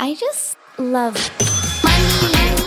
[0.00, 1.14] I just love
[1.84, 2.63] money.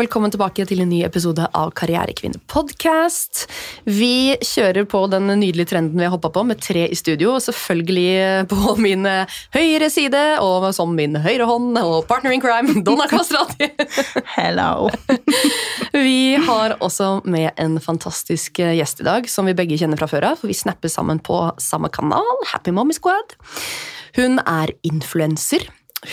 [0.00, 3.42] Og velkommen tilbake til en ny episode av Karrierekvinne podcast.
[3.84, 7.34] Vi kjører på den nydelige trenden vi har hoppa på, med tre i studio.
[7.34, 9.04] og Selvfølgelig på min
[9.52, 13.68] høyre side og som min høyre hånd og partner in crime, Donna Kastrati.
[14.38, 14.88] Hello.
[15.92, 20.30] Vi har også med en fantastisk gjest i dag, som vi begge kjenner fra før
[20.30, 20.40] av.
[20.40, 23.36] for Vi snapper sammen på samme kanal, Happy Mommy Squad.
[24.16, 25.68] Hun er influenser.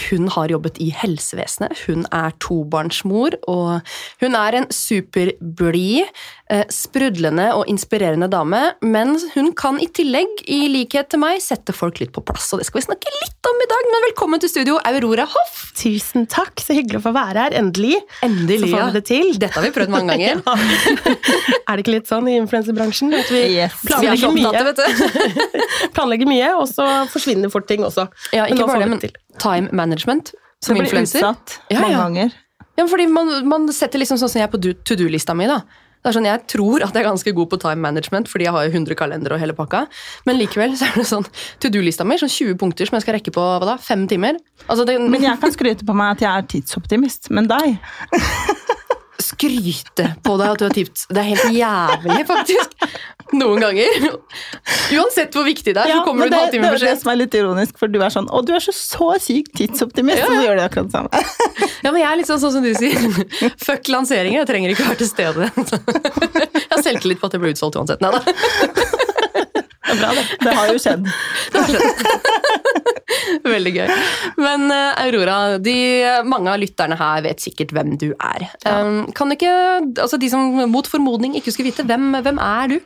[0.10, 3.80] Hun har jobbet i helsevesenet, hun er tobarnsmor, og
[4.22, 6.10] hun er en superblid,
[6.72, 12.00] sprudlende og inspirerende dame, men hun kan i tillegg, i likhet til meg, sette folk
[12.00, 14.52] litt på plass, og det skal vi snakke litt om i dag, men velkommen til
[14.52, 15.58] studio, Aurora Hoff!
[15.78, 17.58] Tusen takk, så hyggelig å få være her.
[17.60, 18.00] Endelig.
[18.26, 18.88] Endelig, Så får ja.
[18.88, 19.34] vi det til.
[19.44, 20.42] Dette har vi prøvd mange ganger.
[21.68, 23.14] Er det ikke litt sånn i influensebransjen?
[23.18, 23.78] At vi yes.
[23.86, 25.48] planlegger, vi mye, vet du.
[25.98, 28.08] planlegger mye, og så forsvinner fort ting også.
[28.32, 29.20] Ja, ikke men bare det, men det til.
[29.44, 30.32] time management
[30.64, 31.20] som Det blir influenser.
[31.22, 32.06] utsatt Ja, mange ja.
[32.06, 32.38] ganger.
[32.78, 35.50] Ja, fordi man, man setter liksom sånn som jeg på to do-lista mi.
[35.50, 35.62] da.
[36.08, 38.56] Det er sånn, Jeg tror at jeg er ganske god på time management, fordi jeg
[38.56, 39.82] har jo 100 kalendere og hele pakka.
[40.24, 41.28] Men likevel så er det sånn
[41.60, 44.40] to do-lista mi, sånn 20 punkter som jeg skal rekke på hva da, fem timer.
[44.70, 47.28] Altså, det, Men jeg kan skryte på meg at jeg er tidsoptimist.
[47.36, 47.76] Men deg?
[49.18, 51.08] Skryte på deg at du har tips.
[51.10, 52.76] Det er helt jævlig, faktisk.
[53.34, 54.06] Noen ganger.
[54.96, 57.02] Uansett hvor viktig det er, så kommer du en det, halvtime det for er det
[57.02, 60.22] som er litt ironisk, for du er sånn Å, du er så, så sykt tidsoptimist,
[60.22, 60.38] Ja, og ja.
[60.40, 61.10] så gjør du akkurat det samme.
[61.84, 62.98] Ja, men jeg er litt sånn, sånn som du sier.
[63.68, 65.50] Fuck lanseringer, jeg trenger ikke være til stede.
[66.68, 68.02] Jeg har selvtillit på at det blir utsolgt uansett.
[68.04, 68.20] Nei da.
[69.88, 70.24] Det er bra, det.
[70.44, 71.08] Det har jo skjedd.
[73.56, 73.96] Veldig gøy.
[74.42, 75.78] Men eh, Aurora, de,
[76.28, 78.48] mange av lytterne her vet sikkert hvem du er.
[78.66, 78.78] Ja.
[79.18, 79.52] kan ikke,
[79.98, 82.80] altså De som mot formodning ikke skulle vite, hvem, hvem er du?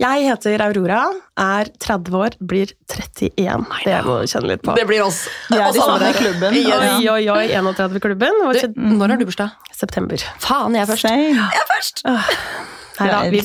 [0.00, 1.02] Jeg heter Aurora,
[1.36, 3.66] er 30 år, blir 31.
[3.84, 4.76] Det må du kjenne litt på.
[4.78, 5.26] Det blir oss.
[5.50, 6.56] Vi er i samme klubben.
[6.56, 8.42] Oi, oi, oi, 31-klubben.
[8.96, 9.72] Når har du bursdag?
[9.76, 10.24] September.
[10.40, 11.10] Faen, jeg er først.
[11.10, 11.32] Same.
[11.36, 12.06] Jeg er først!
[13.00, 13.40] Neida, vi,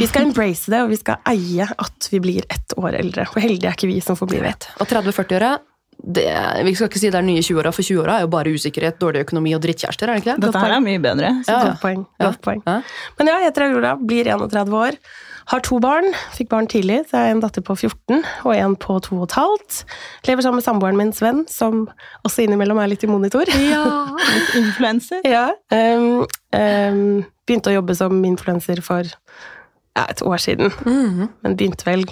[0.00, 3.26] vi skal embrace det, og vi skal eie at vi blir ett år eldre.
[3.32, 4.54] For heldige er ikke vi som får bli det.
[4.78, 5.56] Og 30-40-åra
[5.98, 6.24] det,
[6.64, 9.24] Vi skal ikke si det er nye 20-åra, for 20-åra er jo bare usikkerhet, dårlig
[9.26, 10.06] økonomi og drittkjærester.
[10.08, 10.46] er det ikke det?
[10.46, 11.32] Dette her er mye bedre.
[11.42, 11.62] Så ja.
[11.66, 12.04] Godt poeng.
[12.20, 12.28] Ja.
[12.28, 12.62] Godt poeng.
[12.68, 12.76] Ja.
[13.18, 15.00] Men ja, jeg heter Aurora, blir 31 år.
[15.48, 16.10] Har to barn.
[16.36, 19.86] Fikk barn tidlig, så jeg har en datter på 14 og en på 2 15.
[20.28, 21.86] Lever sammen med samboeren min Sven, som
[22.28, 23.48] også innimellom er litt i monitor.
[24.34, 25.24] Litt influenser.
[25.24, 31.28] Ja, um, um, begynte å jobbe som influenser for ja, et år siden, Mhm.
[31.42, 32.04] men begynte vel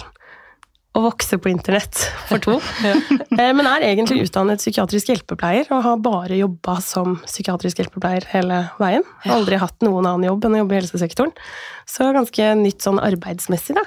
[0.97, 1.99] å vokse på internett
[2.31, 2.57] for to.
[3.37, 8.63] Eh, Men er egentlig utdannet psykiatrisk hjelpepleier, og har bare jobba som psykiatrisk hjelpepleier hele
[8.81, 9.05] veien.
[9.29, 11.35] Aldri hatt noen annen jobb enn å jobbe i helsesektoren.
[11.87, 13.85] Så ganske nytt sånn arbeidsmessig, da.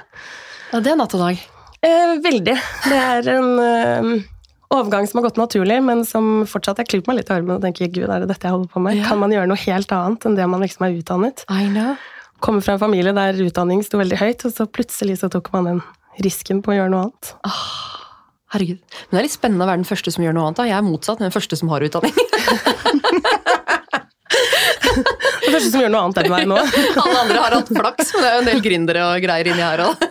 [0.70, 1.40] Ja, det er natt og dag.
[1.82, 2.54] Eh, veldig.
[2.86, 4.28] Det er en eh,
[4.70, 7.64] overgang som har gått naturlig, men som fortsatt jeg klyper meg litt i armen og
[7.64, 9.00] tenker gud, er det dette jeg holder på med?
[9.00, 9.08] Ja.
[9.10, 11.42] Kan man gjøre noe helt annet enn det man liksom er utdannet?
[11.50, 11.96] I know.
[12.40, 15.66] Kommer fra en familie der utdanning sto veldig høyt, og så plutselig så tok man
[15.68, 15.82] den
[16.24, 17.32] risken på å gjøre noe annet.
[18.50, 18.80] Herregud.
[18.82, 20.58] Men det er litt spennende å være den første som gjør noe annet.
[20.58, 20.68] da.
[20.68, 22.16] Jeg er motsatt, den første som har utdanning.
[25.44, 26.58] den første som gjør noe annet enn meg nå.
[27.02, 29.64] Alle andre har hatt flaks, men det er jo en del gründere og greier inni
[29.64, 30.06] her òg.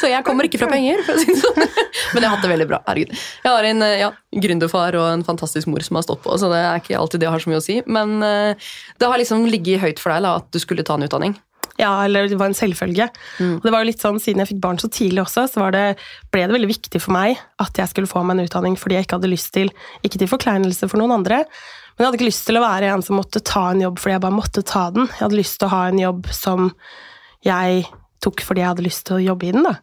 [0.00, 1.60] Så jeg kommer ikke fra penger, for å si det sånn.
[2.14, 2.80] Men jeg har hatt det veldig bra.
[2.86, 3.12] herregud.
[3.44, 4.10] Jeg har en ja,
[4.44, 7.30] gründerfar og en fantastisk mor som har stått på, så det er ikke alltid det
[7.32, 7.80] har så mye å si.
[7.90, 8.70] Men eh,
[9.00, 11.36] det har liksom ligget høyt for deg da, at du skulle ta en utdanning.
[11.80, 13.08] Ja, eller det var en selvfølge.
[13.56, 15.72] Og det var jo litt sånn, Siden jeg fikk barn så tidlig også, så var
[15.76, 15.84] det,
[16.30, 19.06] ble det veldig viktig for meg at jeg skulle få meg en utdanning fordi jeg
[19.08, 19.70] ikke hadde lyst til
[20.06, 23.02] Ikke til forkleinelse for noen andre, men jeg hadde ikke lyst til å være en
[23.04, 25.08] som måtte ta en jobb fordi jeg bare måtte ta den.
[25.10, 26.70] Jeg hadde lyst til å ha en jobb som
[27.44, 27.82] jeg
[28.20, 29.64] tok fordi jeg hadde lyst til å jobbe i den.
[29.64, 29.74] da.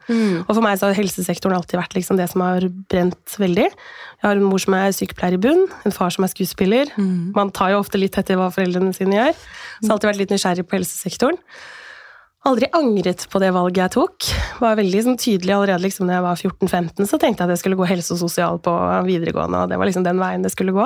[0.46, 3.66] Og for meg så har helsesektoren alltid vært liksom det som har brent veldig.
[3.66, 6.92] Jeg har en mor som er sykepleier i bunn, en far som er skuespiller.
[7.38, 9.34] Man tar jo ofte litt etter hva foreldrene sine gjør.
[9.34, 11.38] Så jeg har alltid vært litt nysgjerrig på helsesektoren.
[12.46, 14.28] Aldri angret på det valget jeg tok.
[14.62, 17.64] Var veldig sånn, tydelig allerede liksom, når jeg var 14-15, så tenkte jeg at jeg
[17.64, 18.74] skulle gå helse og sosial på
[19.08, 20.86] videregående, og det var liksom den veien det skulle gå.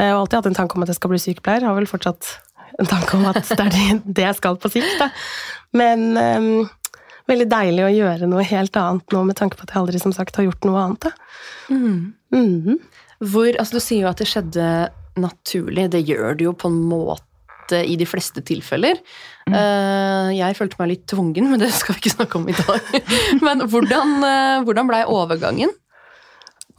[0.00, 1.66] Jeg har alltid hatt en tanke om at jeg skal bli sykepleier.
[1.68, 2.32] Har vel fortsatt
[2.80, 4.98] en tanke om at det er det- jeg skal på sikt.
[4.98, 5.10] Da.
[5.76, 6.70] Men um,
[7.28, 10.14] veldig deilig å gjøre noe helt annet nå, med tanke på at jeg aldri som
[10.16, 11.00] sagt har gjort noe annet.
[11.00, 11.10] Da.
[12.32, 12.78] -hmm.
[13.20, 15.90] Hvor, altså Du sier jo at det skjedde naturlig.
[15.90, 17.29] Det gjør det jo på en måte
[17.78, 18.98] i de fleste tilfeller.
[19.50, 22.98] Eh, jeg følte meg litt tvungen, men det skal vi ikke snakke om i dag.
[23.46, 25.72] Men hvordan, uh, hvordan blei overgangen?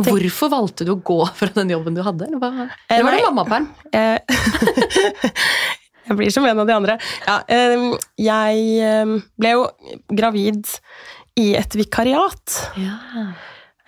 [0.01, 2.27] Hvorfor valgte du å gå fra den jobben du hadde?
[2.27, 2.67] Eller, hva?
[2.67, 3.67] Eh, eller var det mammaperm?
[3.93, 4.17] Eh,
[6.07, 6.97] jeg blir som en av de andre.
[7.27, 7.87] Ja, eh,
[8.21, 9.65] jeg eh, ble jo
[10.21, 10.69] gravid
[11.39, 12.57] i et vikariat.
[12.79, 12.97] Ja.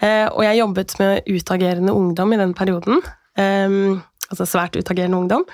[0.03, 3.01] Eh, og jeg jobbet med utagerende ungdom i den perioden.
[3.39, 3.79] Eh,
[4.29, 5.47] altså svært utagerende ungdom.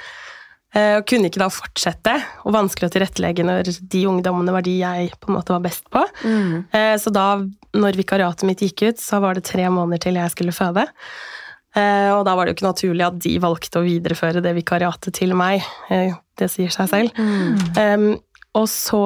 [0.77, 2.13] Eh, og kunne ikke da fortsette,
[2.45, 5.87] og vanskelig å tilrettelegge når de ungdommene var de jeg på en måte var best
[5.89, 6.03] på.
[6.21, 6.53] Mm.
[6.77, 7.27] Eh, så da,
[7.73, 10.85] når vikariatet mitt gikk ut, så var det tre måneder til jeg skulle føde.
[11.77, 15.17] Eh, og da var det jo ikke naturlig at de valgte å videreføre det vikariatet
[15.17, 15.65] til meg.
[15.89, 17.17] Det sier seg selv.
[17.75, 18.13] Um,
[18.57, 19.03] og så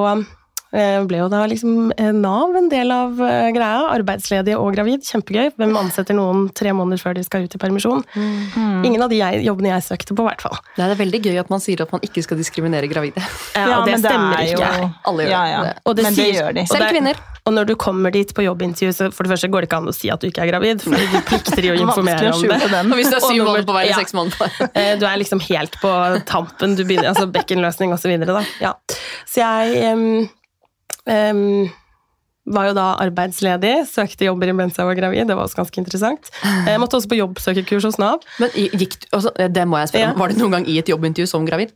[1.08, 3.84] ble jo da liksom eh, Nav en del av eh, greia.
[3.94, 5.04] Arbeidsledige og gravid.
[5.06, 5.52] Kjempegøy.
[5.60, 8.02] Hvem ansetter noen tre måneder før de skal ut i permisjon?
[8.84, 10.58] Ingen av de jeg, jobbene jeg søkte på, i hvert fall.
[10.76, 13.22] Det er veldig gøy at man sier at man ikke skal diskriminere gravide.
[13.54, 14.90] Ja, og det stemmer er jo- ikke.
[15.10, 15.62] Alle gjør ja, ja.
[15.68, 15.76] det.
[15.84, 16.66] Og det men det sier- gjør de.
[16.74, 17.22] Selv kvinner.
[17.44, 19.90] Og når du kommer dit på jobbintervju, så for det første går det ikke an
[19.90, 22.60] å si at du ikke er gravid, for du plikter å informere om det.
[22.88, 23.98] Og hvis du er syv måneder på vei ja.
[24.00, 24.68] seks måneder på vei.
[24.80, 25.90] Eh, Du er liksom helt på
[26.24, 28.40] tampen, du begynner, altså bekkenløsning og så videre.
[28.64, 28.72] Ja.
[29.28, 30.06] Så jeg em,
[31.10, 31.70] em,
[32.44, 36.28] var jo da arbeidsledig, søkte jobber imens jeg var gravid, det var også ganske interessant.
[36.44, 38.20] Jeg måtte også på jobbsøkerkurs hos Nav.
[38.42, 40.12] Men gikk altså, det må jeg spørre om.
[40.12, 40.20] Ja.
[40.20, 41.72] Var det noen gang i et jobbintervju som gravid?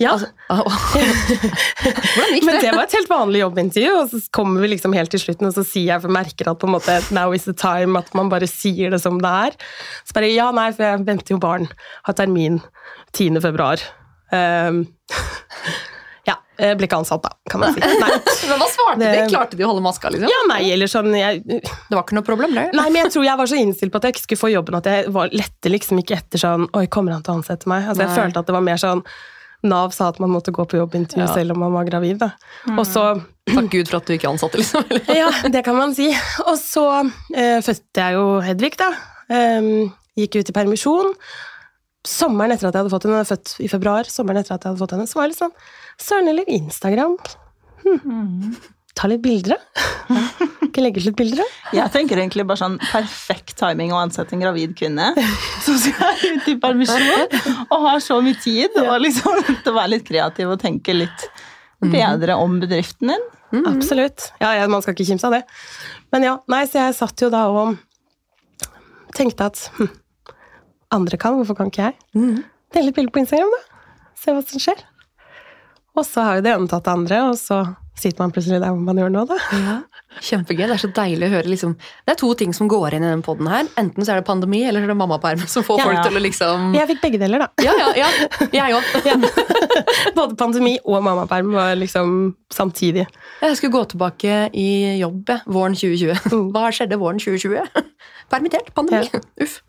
[0.00, 2.60] Ja, Altså, ah, Hvordan gikk men det?
[2.64, 5.52] det var et helt vanlig jobbintervju, og så kommer vi liksom helt til slutten, og
[5.52, 8.32] så sier jeg, for merker at på en måte now is the time, at man
[8.32, 9.58] bare sier det som det er.
[10.08, 11.68] Så bare, ja, nei, for jeg venter jo barn,
[12.08, 12.62] har termin
[13.12, 13.42] 10.
[13.44, 13.84] februar.
[14.32, 14.86] Um,
[16.60, 17.80] jeg ble ikke ansatt da, kan man si.
[18.50, 19.24] Men hva svarte de?
[19.32, 20.12] Klarte de å holde maska?
[20.12, 20.28] liksom?
[20.30, 22.68] Ja, nei, eller sånn, jeg, Det var ikke noe problem, det?
[22.76, 24.78] Nei, men jeg tror jeg var så innstilt på at jeg ikke skulle få jobben
[24.80, 27.88] at jeg var, lette liksom ikke etter sånn Oi, kommer han til å ansette meg?
[27.90, 28.18] Altså, jeg Nei.
[28.22, 29.04] følte at det var mer sånn
[29.70, 31.32] Nav sa at man måtte gå på jobbintervju Ja.
[31.34, 32.16] selv om man var gravid.
[32.22, 32.30] Da.
[32.78, 33.02] Og så
[33.50, 34.86] Takk Gud for at du ikke ansatte, liksom.
[35.20, 36.06] Ja, det kan man si.
[36.46, 36.84] Og så
[37.34, 38.88] eh, fødte jeg jo Hedvig, da.
[39.28, 41.12] Um, gikk ut i permisjon.
[42.06, 44.72] Sommeren etter at jeg hadde fått henne, jeg født i februar, sommeren etter at jeg
[44.72, 45.56] hadde fått henne, så var jeg litt sånn
[46.00, 47.16] Søren, eller Instagram?
[47.84, 48.54] Hm.
[48.96, 50.20] Ta litt bilder, da.
[50.66, 51.60] Ikke legge ut litt bilder, da.
[51.76, 55.10] Jeg tenker egentlig bare sånn perfekt timing å ansette en gravid kvinne
[55.66, 57.36] som skal ut i permisjon
[57.68, 61.28] og har så mye tid, og liksom til å være litt kreativ og tenke litt
[61.80, 63.28] bedre om bedriften din.
[63.66, 64.30] Absolutt.
[64.40, 65.44] Ja, ja, man skal ikke kimse av det.
[66.14, 67.78] Men ja, nei, så jeg satt jo da og
[69.16, 69.88] tenkte at hm,
[70.92, 71.98] andre kan, hvorfor kan ikke jeg?
[72.74, 73.84] Dele et bilde på Instagram, da.
[74.20, 74.82] Se hva som skjer.
[75.98, 77.64] Og så har jo det ene tatt det andre, og så
[78.00, 79.36] sitter man plutselig der hvor man gjør nå, da.
[80.24, 80.62] Kjempegøy.
[80.70, 81.50] Det er så deilig å høre.
[81.50, 81.74] liksom.
[82.06, 83.66] Det er to ting som går inn i den poden her.
[83.80, 85.84] Enten så er det pandemi, eller så er det mammaperm som får Ja.
[85.90, 87.48] folk til å liksom Jeg fikk begge deler, da.
[87.66, 88.08] Ja, ja, ja.
[88.54, 89.36] Jeg òg.
[90.18, 93.06] Både pandemi og mammaperm var liksom samtidig.
[93.42, 96.50] Jeg skulle gå tilbake i jobb våren 2020.
[96.54, 97.84] Hva skjedde våren 2020?
[98.32, 98.72] Permittert.
[98.74, 99.10] Pandemi.
[99.44, 99.60] Uff.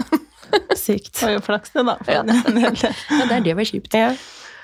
[0.84, 1.14] Sykt.
[1.18, 1.98] Det var jo flaks, det, da.
[2.08, 2.22] Ja.
[3.20, 3.96] Ja, det, det var kjipt.
[3.98, 4.14] Ja.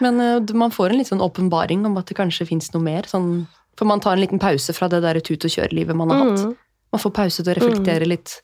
[0.04, 3.08] Men uh, man får en litt sånn åpenbaring om at det kanskje fins noe mer.
[3.10, 3.46] Sånn,
[3.80, 6.44] for man tar en liten pause fra det der tut og kjør-livet man har hatt.
[6.46, 6.54] Mm.
[6.96, 8.40] Man får pause til å reflektere litt.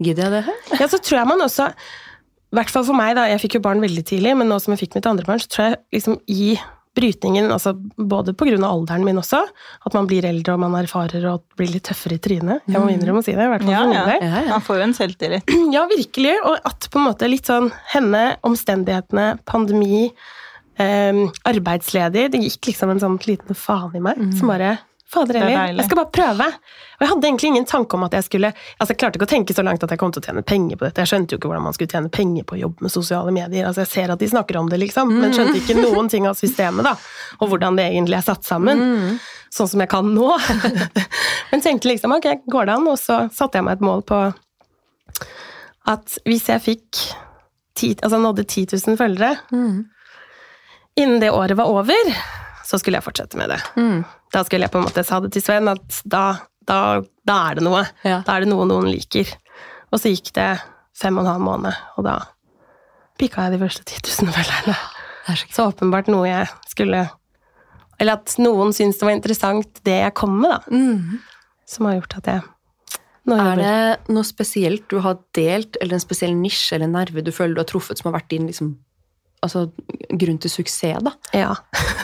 [0.00, 0.80] Gidder jeg det her?
[0.80, 3.26] Ja, så tror jeg man også I hvert fall for meg, da.
[3.28, 5.50] Jeg fikk jo barn veldig tidlig, men nå som jeg fikk mitt andre barn, så
[5.52, 6.54] tror jeg liksom i
[6.96, 9.40] brytningen, altså både av alderen min også,
[9.86, 12.66] at man blir eldre og man erfarer og blir litt tøffere i trynet.
[12.66, 14.18] Jeg må innrømme å si det, i hvert fall Ja, for ja.
[14.18, 14.50] Ja, ja.
[14.50, 15.56] Man får jo en selvtillit.
[15.76, 16.34] Ja, virkelig.
[16.50, 20.08] Og at på en måte litt sånn henne, omstendighetene, pandemi,
[20.82, 24.78] eh, arbeidsledig Det gikk liksom en sånn liten faen i meg som bare
[25.10, 26.46] Fader er heller, jeg skal bare prøve.
[26.46, 29.30] Og jeg hadde egentlig ingen tanke om at jeg skulle Altså, jeg klarte ikke å
[29.32, 31.02] tenke så langt at jeg kom til å tjene penger på dette.
[31.02, 33.66] Jeg skjønte jo ikke hvordan man skulle tjene penger på jobb med sosiale medier.
[33.66, 36.38] Altså, jeg ser at de snakker om det, liksom, men skjønte ikke noen ting av
[36.38, 36.94] systemet, da.
[37.40, 39.18] Og hvordan det egentlig er satt sammen.
[39.50, 40.30] Sånn som jeg kan nå.
[41.50, 42.90] men tenkte liksom ok, går det an?
[42.92, 44.20] Og så satte jeg meg et mål på
[45.90, 47.00] at hvis jeg fikk
[47.74, 49.32] ti, altså nådde 10 000 følgere
[51.00, 52.14] innen det året var over,
[52.70, 53.58] så skulle jeg fortsette med det.
[53.74, 54.04] Mm.
[54.30, 56.24] Da skulle jeg på en måte sa det til Sven at da,
[56.68, 57.82] da, da er det noe.
[58.06, 58.20] Ja.
[58.26, 59.30] Da er det noe noen liker.
[59.90, 60.52] Og så gikk det
[61.00, 62.20] fem og en halv måned, og da
[63.20, 64.76] pikka jeg de første 10 000 følgerne.
[65.28, 67.02] Er så Så åpenbart noe jeg skulle
[68.00, 70.60] Eller at noen syntes det var interessant, det jeg kom med, da.
[70.72, 71.20] Mm.
[71.68, 72.46] Som har gjort at jeg
[73.28, 77.30] nå Er det noe spesielt du har delt, eller en spesiell nisje eller nerve du
[77.34, 78.72] føler du har truffet, som har vært din liksom,
[79.44, 79.66] altså,
[80.20, 81.02] grunn til suksess?
[81.04, 81.12] da?
[81.36, 81.54] Ja.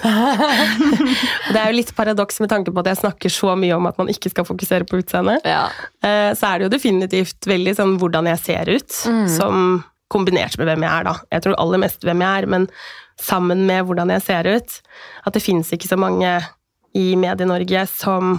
[1.52, 3.98] det er jo litt paradoks med tanke på at jeg snakker så mye om at
[4.00, 5.46] man ikke skal fokusere på utseendet.
[5.46, 5.66] Ja.
[6.02, 9.00] Eh, Så er det jo definitivt veldig sånn hvordan jeg ser ut,
[9.32, 11.16] som kombinert med hvem jeg er, da.
[11.34, 12.68] Jeg tror aller mest hvem jeg er, men
[13.20, 14.78] sammen med hvordan jeg ser ut.
[15.26, 16.36] At det fins ikke så mange
[16.96, 17.82] i Medie-Norge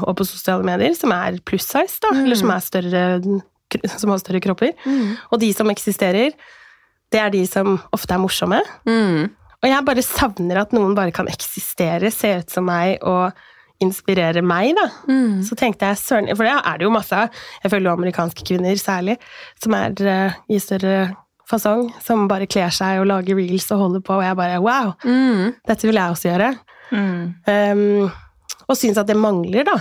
[0.08, 2.14] og på sosiale medier som er pluss size, da.
[2.24, 3.04] Eller som er større
[3.98, 4.72] som har større kropper.
[5.32, 6.32] Og de som eksisterer,
[7.14, 8.62] det er de som ofte er morsomme.
[8.88, 9.28] Mm.
[9.64, 13.32] Og jeg bare savner at noen bare kan eksistere, se ut som meg og
[13.84, 14.88] inspirere meg, da.
[15.10, 15.40] Mm.
[15.46, 17.34] Så tenkte jeg søren For det er det jo masse av.
[17.64, 19.18] Jeg føler jo amerikanske kvinner særlig,
[19.62, 21.12] som er uh, i større
[21.48, 24.94] fasong, som bare kler seg og lager reels og holder på, og jeg bare wow,
[25.06, 25.54] Mm.
[25.70, 26.50] dette vil jeg også gjøre.
[26.92, 27.22] Mm.
[27.48, 28.12] Um,
[28.68, 29.78] og syns at det mangler, da.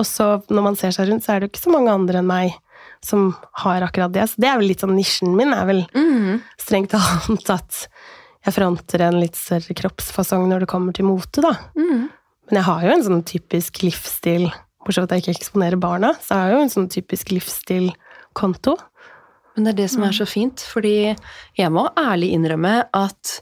[0.00, 2.18] Og så når man ser seg rundt, så er det jo ikke så mange andre
[2.22, 2.56] enn meg
[3.04, 3.30] som
[3.64, 4.26] har akkurat det.
[4.30, 6.40] Så det er vel litt sånn nisjen min, er vel Mm.
[6.60, 7.86] strengt talt at
[8.46, 11.54] jeg fronter en litt større kroppsfasong når det kommer til mote, da.
[11.76, 12.08] Mm.
[12.50, 14.46] Men jeg har jo en sånn typisk livsstil,
[14.84, 18.76] bortsett fra at jeg ikke eksponerer barna, så har jeg jo en sånn typisk livsstilkonto.
[19.56, 20.94] Men det er det som er så fint, fordi
[21.58, 23.40] jeg må ærlig innrømme at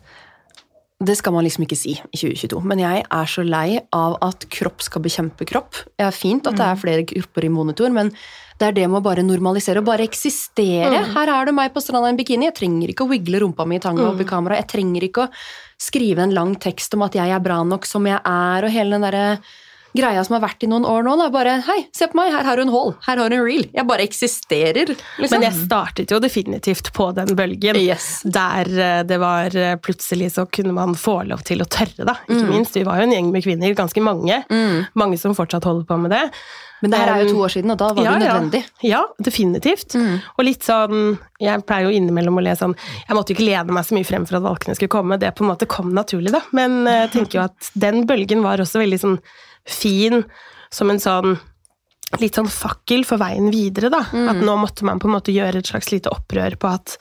[0.98, 4.48] det skal man liksom ikke si i 2022, men jeg er så lei av at
[4.50, 5.78] kropp skal bekjempe kropp.
[5.94, 8.10] Det er fint at det er flere kropper i monitor, men
[8.58, 11.04] det er det med å bare normalisere og bare eksistere.
[11.14, 12.48] Her er det meg på stranda i en bikini.
[12.48, 14.58] Jeg trenger ikke å wiggle rumpa mi i tanga opp i kamera.
[14.58, 15.30] Jeg trenger ikke å
[15.78, 18.98] skrive en lang tekst om at jeg er bra nok som jeg er, og hele
[18.98, 19.26] den derre
[19.98, 21.16] greia som har vært i noen år nå.
[21.20, 21.28] Da.
[21.34, 23.66] Bare hei, se på meg, her har du en hall, her har du en reel.
[23.74, 24.94] Jeg bare eksisterer.
[25.18, 25.34] Liksom.
[25.36, 27.76] Men jeg startet jo definitivt på den bølgen.
[27.82, 28.22] Yes.
[28.24, 32.16] Der eh, det var eh, plutselig så kunne man få lov til å tørre, da.
[32.28, 32.54] Ikke Mm.
[32.54, 32.74] minst.
[32.78, 34.42] Vi var jo en gjeng med kvinner, ganske mange.
[34.98, 36.24] Mange som fortsatt holder på med det.
[36.80, 38.60] Men det her er jo Um, to år siden, og da var det nødvendig.
[38.86, 39.96] Ja, definitivt.
[39.98, 40.20] Mm.
[40.38, 42.74] Og litt sånn Jeg pleier jo innimellom å le sånn
[43.08, 45.18] Jeg måtte jo ikke lene meg så mye frem for at valkene skulle komme.
[45.18, 46.40] Det på en måte kom naturlig, da.
[46.54, 49.18] Men eh, jeg tenker jo at den bølgen var også veldig sånn
[49.68, 50.25] fin
[50.75, 51.38] som en sånn
[52.22, 53.98] Litt sånn fakkel for veien videre, da.
[54.16, 54.28] Mm.
[54.32, 56.94] At nå måtte man på en måte gjøre et slags lite opprør på at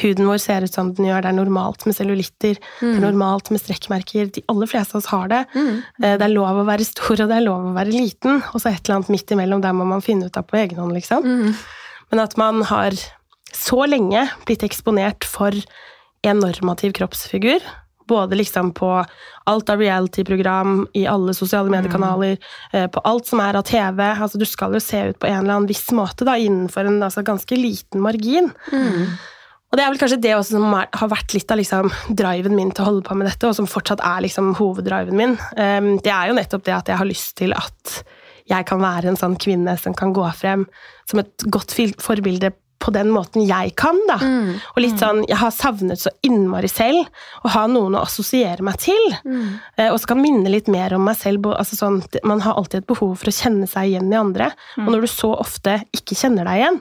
[0.00, 1.26] huden vår ser ut som den gjør.
[1.26, 4.30] Det er normalt med cellulitter, det er normalt med strekkmerker.
[4.32, 5.42] De aller fleste av oss har det.
[5.52, 5.68] Mm.
[6.00, 8.40] Eh, Det er lov å være stor, og det er lov å være liten.
[8.54, 10.80] Og så et eller annet midt imellom, der må man finne ut av på egen
[10.80, 11.20] hånd, liksom.
[11.24, 11.54] Mm.
[12.12, 12.96] Men at man har
[13.52, 15.52] så lenge blitt eksponert for
[16.24, 17.60] en normativ kroppsfigur,
[18.08, 18.90] både liksom på
[19.46, 22.36] alt av reality-program, i alle sosiale mediekanaler,
[22.72, 22.90] mm.
[22.94, 24.02] på alt som er av TV.
[24.02, 27.00] Altså, du skal jo se ut på en eller annen viss måte, da, innenfor en
[27.06, 28.52] altså, ganske liten margin.
[29.66, 32.54] Og det er vel kanskje det også som er, har vært litt av liksom, driven
[32.56, 35.34] min til å holde på med dette, og som fortsatt er liksom, hoveddriven min.
[35.58, 37.98] Um, det er jo nettopp det at jeg har lyst til at
[38.46, 40.64] jeg kan være en sånn kvinne som kan gå frem
[41.10, 44.16] som et godt forbilde på den måten jeg kan, da.
[44.74, 47.06] Og litt sånn, jeg har savnet så innmari selv
[47.42, 49.00] å ha noen å assosiere meg til.
[49.76, 51.46] Eh, og så kan minne litt mer om meg selv.
[51.56, 54.50] Altså sånn, man har alltid et behov for å kjenne seg igjen i andre.
[54.84, 56.78] Og når du så ofte ikke kjenner deg igjen,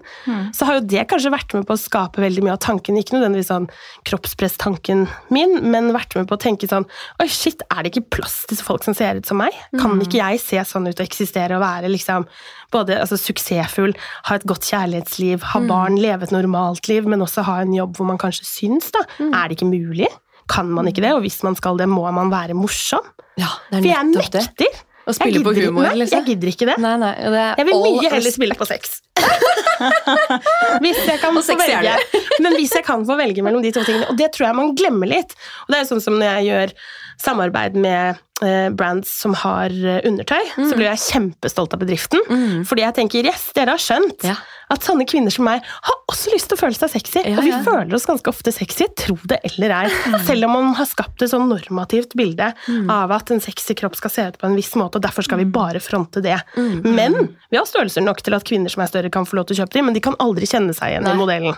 [0.54, 2.98] så har jo det kanskje vært med på å skape veldig mye av tanken.
[3.00, 3.70] Ikke nødvendigvis sånn
[4.10, 6.86] kroppspresstanken min, men vært med på å tenke sånn
[7.22, 9.56] Oi, shit, er det ikke plass til folk som ser ut som meg?
[9.80, 12.28] Kan ikke jeg se sånn ut og eksistere og være liksom
[12.76, 13.96] både altså, suksessfull,
[14.30, 17.98] ha et godt kjærlighetsliv, ha barn, leve et normalt liv, men også ha en jobb
[17.98, 19.06] hvor man kanskje syns, da?
[19.32, 20.12] Er det ikke mulig?
[20.52, 21.16] Kan man ikke det?
[21.18, 23.06] Og hvis man skal det, må man være morsom?
[23.40, 24.52] Ja, det For jeg nekter.
[24.62, 24.74] det.
[25.06, 26.24] Å spille på humor, Nei, liksom.
[26.24, 26.76] jeg gidder ikke det.
[26.82, 28.96] Nei, nei, det Jeg vil mye heller spille på sex.
[30.84, 31.94] hvis jeg kan få velge.
[32.42, 34.74] Men hvis jeg kan få velge mellom de to tingene, og det tror jeg man
[34.78, 35.36] glemmer litt.
[35.66, 36.74] Og det er jo sånn som når jeg gjør
[37.22, 40.70] samarbeid med eh, brands som har eh, undertøy, Mm.
[40.70, 42.20] så blir jeg kjempestolt av bedriften.
[42.68, 44.36] Fordi jeg tenker yes, dere har skjønt Ja.
[44.70, 47.22] at sånne kvinner som meg har også lyst til å føle seg sexy.
[47.26, 49.90] Ja, og vi føler oss ganske ofte sexy, tro det eller ei.
[50.26, 52.52] Selv om man har skapt et sånn normativt bilde
[52.92, 55.38] av at en sexy kropp skal se ut på en viss måte, og derfor skal
[55.42, 56.38] vi bare fronte det.
[56.58, 59.56] Men vi har størrelser nok til at kvinner som er større, kan få lov til
[59.58, 61.14] å kjøpe dem, men de kan aldri kjenne seg igjen Nei.
[61.16, 61.56] i modellen.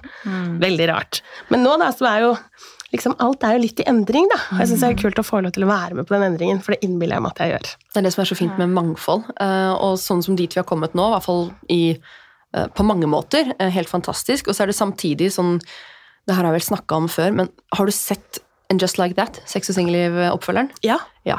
[0.61, 1.21] Veldig rart.
[1.49, 2.35] Men nå da, så er jo
[2.93, 4.37] liksom alt er jo litt i endring, da.
[4.53, 6.23] Og jeg syns det er kult å få lov til å være med på den
[6.31, 7.71] endringen, for det innbiller jeg meg at jeg gjør.
[7.93, 9.23] Det er det som er så fint med mangfold.
[9.39, 11.81] eh, Og sånn som dit vi har kommet nå, i hvert fall i,
[12.53, 14.47] eh, på mange måter, eh, helt fantastisk.
[14.47, 15.59] Og så er det samtidig sånn
[16.27, 18.39] Det her har jeg vel snakka om før, men har du sett
[18.69, 19.39] And Just Like That?
[19.45, 20.69] Sex og singelliv-oppfølgeren?
[20.83, 20.97] Ja.
[21.23, 21.37] Ja.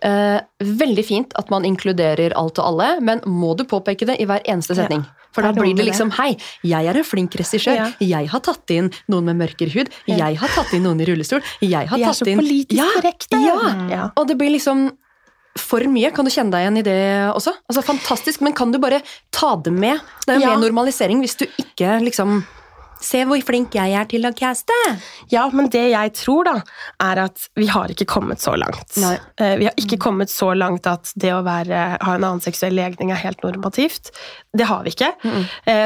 [0.00, 4.24] Eh, veldig fint at man inkluderer alt og alle, men må du påpeke det i
[4.24, 5.04] hver eneste setning?
[5.32, 6.36] For da blir det liksom Hei,
[6.66, 7.74] jeg er en flink regissør.
[7.78, 7.86] Ja.
[8.00, 9.92] Jeg har tatt inn noen med mørkere hud.
[10.06, 11.42] Jeg har tatt inn noen i rullestol.
[11.64, 13.40] Jeg har tatt inn Vi er så inn politisk ja, korrekte.
[13.40, 13.56] Ja.
[13.92, 14.04] Ja.
[14.16, 14.90] Og det blir liksom
[15.58, 16.10] for mye.
[16.16, 16.98] Kan du kjenne deg igjen i det
[17.32, 17.52] også?
[17.68, 19.02] Altså Fantastisk, men kan du bare
[19.34, 20.00] ta det med?
[20.26, 20.54] Det er jo Ja.
[20.56, 22.42] mer normalisering hvis du ikke liksom
[23.02, 24.76] Se hvor flink jeg er til å caste!
[25.32, 26.54] Ja, men det jeg tror, da,
[27.02, 28.94] er at vi har ikke kommet så langt.
[29.02, 29.16] Nei.
[29.42, 32.74] Eh, Vi har ikke kommet så langt at det å være, ha en annen seksuell
[32.78, 34.12] legning er helt normativt.
[34.54, 35.10] Det har vi ikke.
[35.24, 35.42] Mm.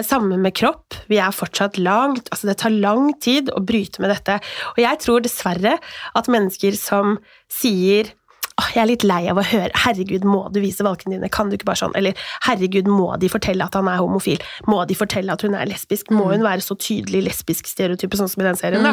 [0.07, 0.97] Samme med kropp.
[1.11, 4.39] Vi er fortsatt langt Altså, det tar lang tid å bryte med dette.
[4.75, 5.77] Og jeg tror dessverre
[6.19, 7.17] at mennesker som
[7.53, 8.13] sier
[8.57, 11.57] jeg er litt lei av å høre 'herregud, må du vise valkene dine', kan du
[11.57, 11.93] ikke bare sånn?
[11.95, 12.15] Eller
[12.47, 16.11] 'herregud, må de fortelle at han er homofil', må de fortelle at hun er lesbisk',
[16.11, 18.93] må hun være så tydelig lesbisk stereotype, sånn som i den serien, da?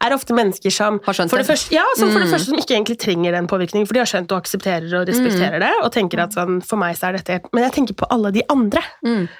[0.00, 2.58] Er ofte mennesker som Har skjønt for det første, ja, som for det første som
[2.58, 5.92] ikke egentlig trenger den påvirkningen, for de har skjønt og aksepterer og respekterer det, og
[5.92, 8.42] tenker at sånn, for meg så er dette helt Men jeg tenker på alle de
[8.48, 8.80] andre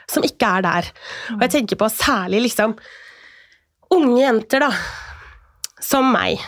[0.07, 0.85] som ikke er der.
[1.33, 2.77] Og jeg tenker på særlig liksom
[3.91, 4.71] unge jenter, da,
[5.81, 6.39] som meg,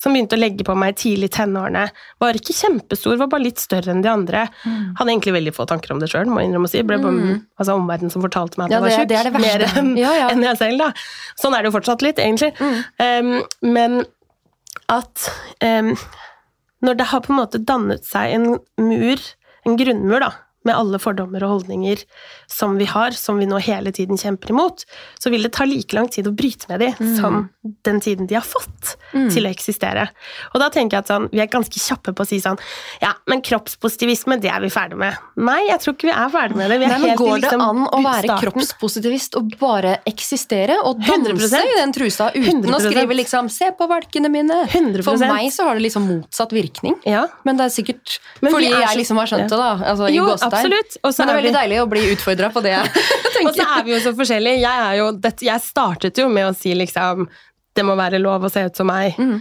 [0.00, 1.82] som begynte å legge på meg tidlig i tenårene,
[2.22, 4.46] var ikke kjempestor, var bare litt større enn de andre.
[4.64, 6.80] Hadde egentlig veldig få tanker om det sjøl, må jeg innrømme å si.
[6.88, 9.92] Ble bare, altså omverdenen som fortalte meg at Ja, jeg var tjukk, er mer enn
[10.00, 10.30] Ja, ja.
[10.32, 10.88] enn jeg selv, da.
[11.40, 12.54] Sånn er det jo fortsatt litt, egentlig.
[12.96, 14.00] Um, men
[14.90, 15.28] at
[15.64, 15.92] um,
[16.80, 18.46] når det har på en måte dannet seg en
[18.80, 19.26] mur,
[19.68, 20.32] en grunnmur, da,
[20.64, 22.02] med alle fordommer og holdninger
[22.50, 24.84] som vi har, som vi nå hele tiden kjemper imot,
[25.18, 27.48] så vil det ta like lang tid å bryte med de som
[27.86, 28.96] den tiden de har fått
[29.32, 30.08] til å eksistere.
[30.54, 32.58] Og da tenker jeg at sånn, vi er ganske kjappe på å si sånn
[33.00, 35.16] Ja, men kroppspositivisme, det er vi ferdig med.
[35.40, 36.78] Nei, jeg tror ikke vi er ferdig med det.
[36.82, 38.44] Vi Nei, men helt i Går det liksom an å være starten.
[38.44, 41.72] kroppspositivist og bare eksistere og danse 100%.
[41.72, 42.90] i den trusa uten å 100%.
[42.90, 44.66] skrive liksom 'se på valkene mine'?
[44.68, 45.04] 100%.
[45.04, 46.96] For meg så har det liksom motsatt virkning.
[47.06, 49.72] Ja, Men det er sikkert Men fordi er jeg liksom har skjønt det, da.
[49.90, 50.59] Altså, Jo, gåsetegn.
[50.60, 50.98] Absolutt.
[51.02, 52.76] Men det er er vi- veldig deilig å bli utfordra på det
[53.46, 54.60] Og så er vi jo så forskjellige.
[54.60, 55.08] Jeg, er jo,
[55.48, 57.26] jeg startet jo med å si liksom
[57.74, 59.16] Det må være lov å se ut som meg.
[59.16, 59.40] Mm.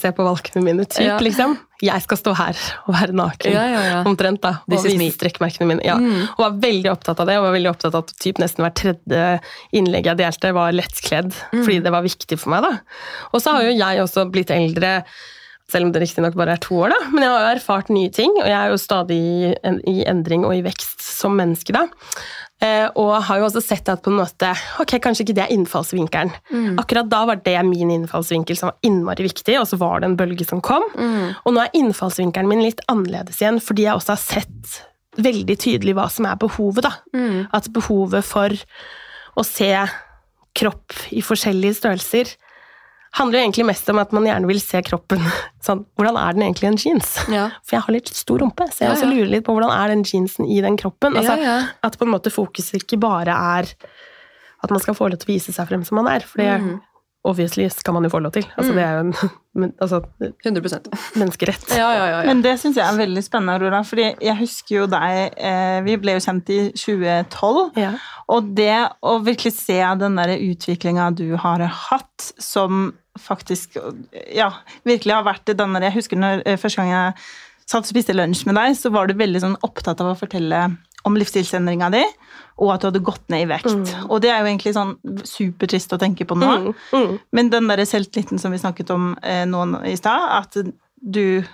[0.00, 1.06] Se på valkene mine, typ, Mm.
[1.10, 1.16] Ja.
[1.20, 1.58] liksom.
[1.82, 2.56] Jeg skal stå her
[2.88, 3.52] og være naken.
[3.52, 3.98] Ja, ja, ja.
[4.08, 4.54] Omtrent, da.
[4.64, 5.82] Og is vise strekkmerkene mine.
[5.84, 5.98] Ja.
[5.98, 7.36] Og var veldig opptatt av det.
[7.36, 9.26] Og var veldig opptatt av at typ nesten hvert tredje
[9.76, 11.34] innlegg jeg delte, var lettkledd.
[11.52, 11.60] Mm.
[11.66, 12.72] Fordi det var viktig for meg, da.
[13.34, 14.94] Og så har jo jeg også blitt eldre.
[15.72, 16.98] Selv om det riktignok bare er to år, da.
[17.10, 19.20] Men jeg har jo erfart nye ting, og jeg er jo stadig
[19.90, 21.88] i, endring og i vekst som menneske, da.
[22.64, 24.48] Eh, og har jo også sett at på en måte
[24.80, 26.30] Ok, kanskje ikke det er innfallsvinkelen.
[26.80, 30.16] Akkurat da var det min innfallsvinkel som var innmari viktig, og så var det en
[30.16, 30.86] bølge som kom.
[31.44, 34.78] Og nå er innfallsvinkelen min litt annerledes igjen, fordi jeg også har sett
[35.16, 36.94] veldig tydelig hva som er behovet, da.
[37.56, 38.54] At behovet for
[39.36, 39.72] å se
[40.56, 42.32] kropp i forskjellige størrelser
[43.12, 45.22] handler jo egentlig mest om at man gjerne vil se kroppen
[45.66, 47.12] sånn Hvordan er den egentlig i en jeans?
[47.32, 47.46] Ja.
[47.64, 49.88] For jeg har litt stor rumpe, så jeg Ja, også lurer litt på hvordan er
[49.94, 51.16] den jeansen i den kroppen.
[51.16, 51.36] Altså.
[51.82, 53.72] At på en måte fokuset ikke bare er
[54.62, 56.20] at man skal få lov til å vise seg frem som man er.
[56.26, 56.80] For det Mm.
[57.26, 58.46] Obviously skal man jo få lov til.
[58.56, 59.14] Altså, Det er jo en
[59.60, 60.62] men, altså, 100
[61.16, 61.64] menneskerett.
[61.80, 62.18] Ja, ja, ja.
[62.20, 62.26] ja.
[62.28, 63.82] Men det syns jeg er veldig spennende, Aurora.
[63.86, 67.80] fordi jeg husker jo deg eh, Vi ble jo kjent i 2012.
[67.80, 67.94] Ja.
[68.32, 73.78] Og det å virkelig se den der utviklinga du har hatt, som faktisk
[74.36, 74.50] ja,
[74.84, 77.28] virkelig har vært den der Jeg husker når, eh, første gang jeg
[77.66, 80.68] satt og spiste lunsj med deg, så var du veldig sånn opptatt av å fortelle
[81.06, 82.02] om livsstilsendringa di,
[82.56, 83.92] og at du hadde gått ned i vekt.
[84.08, 84.94] Og det er jo egentlig sånn
[85.28, 86.52] supertrist å tenke på nå.
[86.64, 87.14] Mm, mm.
[87.36, 90.56] Men den der selvtilliten som vi snakket om eh, nå i stad, at
[90.96, 91.44] du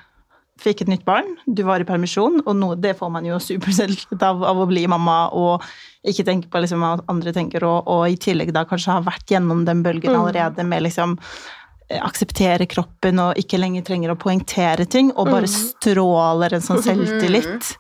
[0.63, 4.23] fikk et nytt barn, du var i permisjon, og nå, det får man jo superselvtillit
[4.23, 5.65] av, av å bli mamma og
[6.07, 9.35] ikke tenke på liksom, hva andre tenker, og, og i tillegg da kanskje ha vært
[9.35, 14.87] gjennom den bølgen allerede med liksom eh, akseptere kroppen og ikke lenger trenger å poengtere
[14.87, 17.75] ting, og bare stråler en sånn selvtillit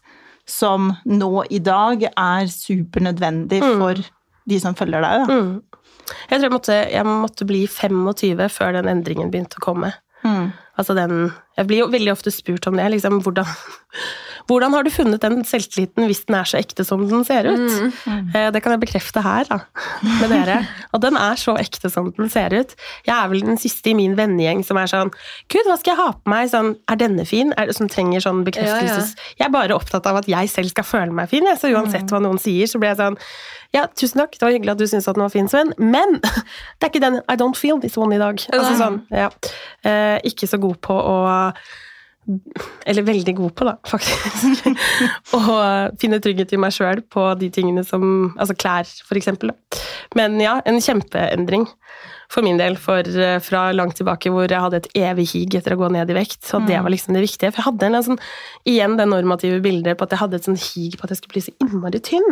[0.49, 4.01] som nå i dag er supernødvendig for
[4.49, 5.23] de som følger deg.
[5.23, 5.37] Da.
[5.39, 5.93] Mm.
[6.31, 9.93] Jeg tror jeg måtte, jeg måtte bli 25 før den endringen begynte å komme.
[10.27, 10.51] Mm.
[10.79, 12.89] Altså den, jeg blir jo veldig ofte spurt om det.
[12.95, 13.49] Liksom, hvordan,
[14.51, 17.95] hvordan har du funnet den selvtilliten hvis den er så ekte som den ser ut?
[18.35, 19.61] Eh, Det kan jeg bekrefte her da,
[20.21, 20.59] med dere.
[20.93, 22.75] Og den er så ekte som den ser ut.
[23.07, 25.13] Jeg er vel den siste i min vennegjeng som er sånn
[25.53, 26.51] Gud, hva skal jeg ha på meg?
[26.53, 27.55] Sånn, er denne fin?
[27.57, 29.15] Er det, som trenger sånn bekreftelses...
[29.39, 31.47] Jeg er bare opptatt av at jeg selv skal føle meg fin.
[31.49, 31.61] Jeg.
[31.63, 33.19] Så uansett hva noen sier, så blir jeg sånn
[33.73, 36.19] ja, tusen takk, det var hyggelig at du syntes at den var fin, Sven, men
[36.21, 38.37] det er ikke den I don't feel this one i dag.
[38.53, 39.31] Altså sånn, ja.
[39.89, 41.17] Eh, ikke så god på å
[42.87, 44.69] Eller veldig god på, da, faktisk.
[45.37, 45.43] Å
[45.99, 48.05] finne trygghet i meg sjøl på de tingene som
[48.37, 49.51] Altså klær, for eksempel.
[49.51, 49.83] Da.
[50.19, 51.67] Men ja, en kjempeendring
[52.33, 55.75] for min del for, eh, fra langt tilbake hvor jeg hadde et evig hig etter
[55.75, 56.41] å gå ned i vekt.
[56.49, 57.51] Så det var liksom det viktige.
[57.53, 58.21] For jeg hadde en sånn,
[58.65, 61.37] igjen det normative bildet på at jeg hadde et sånn hig på at jeg skulle
[61.37, 62.31] bli så innmari tynn.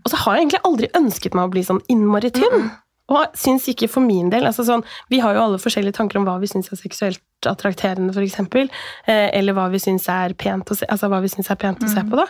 [0.00, 2.70] Og så har jeg egentlig aldri ønsket meg å bli sånn innmari tynn.
[3.12, 6.24] Og syns ikke for min del altså sånn, Vi har jo alle forskjellige tanker om
[6.24, 8.38] hva vi syns er seksuelt attrakterende, f.eks.
[9.06, 11.82] Eh, eller hva vi syns er pent å se, altså hva vi synes er pent
[11.84, 12.16] å se på.
[12.16, 12.24] da.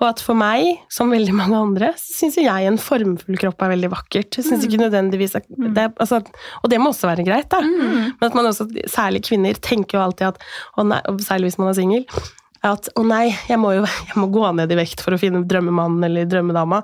[0.00, 3.74] Og at for meg, som veldig mange andre, syns jo jeg en formfull kropp er
[3.76, 4.38] veldig vakkert.
[4.40, 6.22] Jeg synes ikke nødvendigvis at det, er- altså,
[6.64, 7.60] Og det må også være greit, da.
[7.60, 10.38] Men at man også, særlig kvinner, tenker jo alltid at
[10.76, 12.06] og nei, og Særlig hvis man er singel.
[12.66, 15.40] At å nei, jeg må jo jeg må gå ned i vekt for å finne
[15.48, 16.82] drømmemannen eller drømmedama.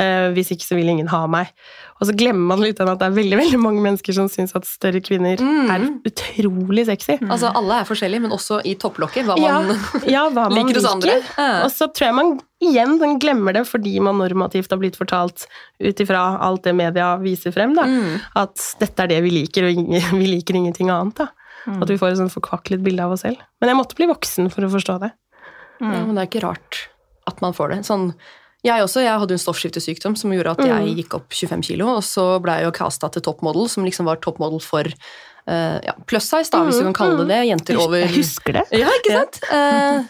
[0.00, 1.52] Eh, hvis ikke så vil ingen ha meg.
[2.00, 4.52] Og så glemmer man litt den at det er veldig veldig mange mennesker som syns
[4.58, 7.16] at større kvinner er utrolig sexy.
[7.24, 9.24] Altså, alle er forskjellige, men også i topplokket.
[9.28, 9.70] Hva man
[10.14, 11.20] ja, hva man liker hos andre.
[11.38, 11.48] Ja.
[11.64, 12.34] Og så tror jeg man
[12.64, 15.46] igjen sånn glemmer det fordi man normativt har blitt fortalt
[15.84, 18.14] ut ifra alt det media viser frem, da, Mm.
[18.40, 21.14] at dette er det vi liker, og ingen, vi liker ingenting annet.
[21.20, 21.26] da.
[21.64, 23.40] At vi får et sånn forkvaklet bilde av oss selv.
[23.60, 25.12] Men jeg måtte bli voksen for å forstå det.
[25.80, 26.84] Ja, men det er ikke rart
[27.28, 27.78] at man får det.
[27.88, 28.10] Sånn,
[28.64, 31.88] jeg også, jeg hadde jo en stoffskiftesykdom som gjorde at jeg gikk opp 25 kilo,
[31.98, 35.96] og så ble jeg jo casta til toppmodell, som liksom var toppmodell for uh, ja,
[36.08, 37.40] pluss size, da, hvis du kan kalle det det.
[37.50, 38.64] Jenter over Jeg husker det.
[38.76, 39.40] Ja, ikke sant?
[39.52, 40.06] Eh,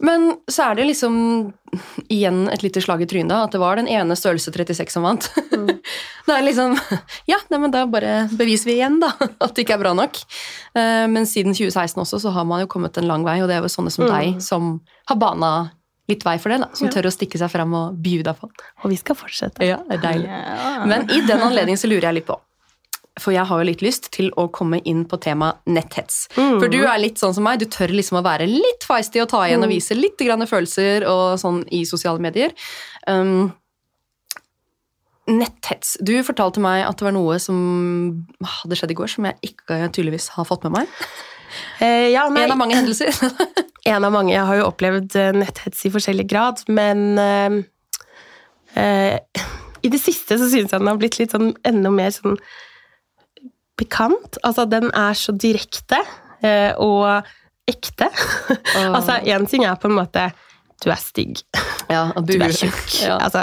[0.00, 1.16] men så er det liksom
[2.10, 5.28] igjen et lite slag i trynet, at det var den ene størrelse 36 som vant.
[6.26, 6.76] det er liksom
[7.30, 9.12] Ja, nei, men da bare beviser vi igjen, da,
[9.44, 10.22] at det ikke er bra nok.
[10.74, 13.58] Eh, men siden 2016 også, så har man jo kommet en lang vei, og det
[13.58, 14.72] er jo sånne som deg som
[15.10, 15.52] har bana
[16.10, 16.96] litt vei for det, da, som Ja.
[16.96, 18.48] tør å stikke seg fram og bjuda på.
[18.82, 19.62] Og vi skal fortsette.
[19.62, 20.30] Ja, det er deilig.
[20.90, 22.40] Men i den anledning så lurer jeg litt på
[23.20, 26.24] For jeg har jo litt lyst til å komme inn på temaet netthets.
[26.34, 29.30] For du er litt sånn som meg, du tør liksom å være litt feisty og
[29.32, 32.54] ta igjen og vise litt grann følelser og sånn i sosiale medier.
[33.06, 33.50] Um,
[35.30, 35.96] netthets.
[36.02, 37.58] Du fortalte meg at det var noe som
[38.40, 40.94] hadde skjedd i går, som jeg ikke tydeligvis har fått med meg.
[41.82, 43.10] Eh, ja, nei, En av mange hendelser.
[43.90, 44.30] En av mange.
[44.30, 47.56] Jeg har jo opplevd eh, netthets i forskjellig grad, men eh,
[48.78, 49.46] eh,
[49.82, 52.36] i det siste så syns jeg den har blitt litt sånn enda mer sånn
[53.80, 54.38] pikant.
[54.46, 55.98] Altså, den er så direkte
[56.44, 57.26] eh, og
[57.70, 58.10] ekte.
[58.96, 60.30] altså, én ting er på en måte
[60.80, 61.42] du er stygg,
[61.92, 62.78] ja, og du er tjukk.
[63.04, 63.18] Ja.
[63.20, 63.42] Altså,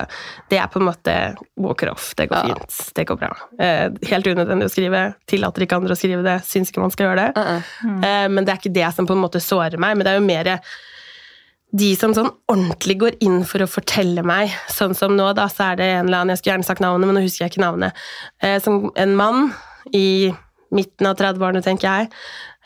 [0.49, 1.13] det er på en måte
[1.61, 2.07] walker off.
[2.17, 2.55] Det går Ja.
[2.57, 2.77] fint.
[2.97, 3.29] Det går bra.
[3.61, 5.01] Eh, helt unødvendig å skrive.
[5.29, 6.39] Tillater ikke andre å skrive det.
[6.49, 7.37] Syns ikke man skal gjøre det.
[7.37, 8.01] Uh-uh.
[8.01, 10.17] Eh, Men det er ikke det som på en måte sårer meg, men det er
[10.17, 10.49] jo mer
[11.77, 15.73] de som sånn ordentlig går inn for å fortelle meg, sånn som nå, da, så
[15.73, 17.65] er det en eller annen, jeg skulle gjerne sagt navnet, men nå husker jeg ikke
[17.65, 18.05] navnet,
[18.41, 19.49] eh, som en mann
[19.95, 20.33] i
[20.75, 22.09] midten av 30-årene, tenker jeg,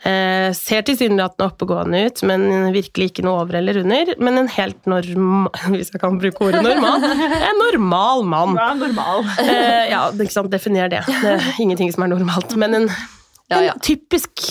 [0.08, 4.90] eh, ser tilsynelatende oppegående ut, men virkelig ikke noe over eller under, men en helt
[4.90, 8.58] normal, hvis jeg kan bruke ordet normal, en normal mann.
[8.58, 9.22] Ja, normal.
[9.44, 11.04] Eh, ja, ikke sant, definer det.
[11.22, 12.90] det er ingenting som er normalt, men en,
[13.50, 13.78] Ja, en ja.
[13.84, 14.42] typisk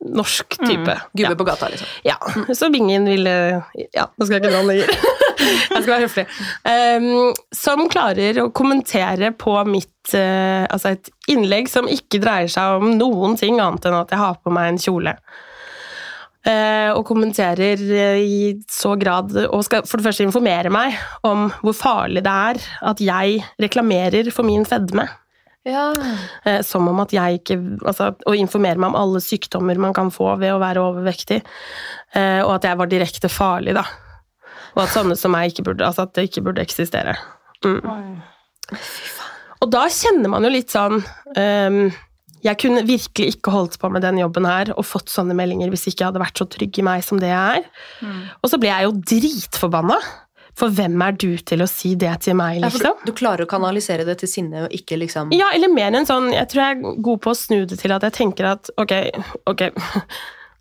[0.00, 0.94] norsk type.
[1.12, 1.88] Gubbe på gata, liksom.
[2.02, 2.16] Ja,
[2.54, 3.34] så ingen ville
[3.92, 4.94] Ja, nå skal jeg ikke dra den lenger.
[5.40, 6.24] Jeg skal være høflig.
[6.68, 12.80] Um, som klarer å kommentere på mitt uh, Altså et innlegg som ikke dreier seg
[12.80, 15.14] om noen ting annet enn at jeg har på meg en kjole.
[16.40, 20.96] Uh, og kommenterer eh, i så grad Og skal for det første informere meg
[21.28, 25.04] om hvor farlig det er at jeg reklamerer for min fedme.
[25.68, 25.92] Ja.
[26.44, 30.08] Eh, som om at jeg ikke altså, Å informere meg om alle sykdommer man kan
[30.14, 31.42] få ved å være overvektig.
[32.16, 33.84] Eh, og at jeg var direkte farlig, da.
[34.74, 37.16] Og at sånne som meg ikke burde, altså at det ikke burde eksistere.
[37.66, 38.22] Mm.
[39.60, 41.02] Og da kjenner man jo litt sånn
[41.36, 41.80] um,
[42.40, 45.90] Jeg kunne virkelig ikke holdt på med den jobben her og fått sånne meldinger hvis
[45.90, 47.66] ikke jeg hadde vært så trygg i meg som det jeg er.
[48.40, 49.98] Og så ble jeg jo dritforbanna.
[50.60, 52.98] For hvem er du til å si det til meg, Ja, liksom?
[53.00, 56.08] du, du klarer å kanalisere det til sinne og ikke liksom Ja, eller mer enn
[56.08, 58.68] sånn Jeg tror jeg er god på å snu det til at jeg tenker at
[58.80, 58.92] ok,
[59.48, 59.64] ok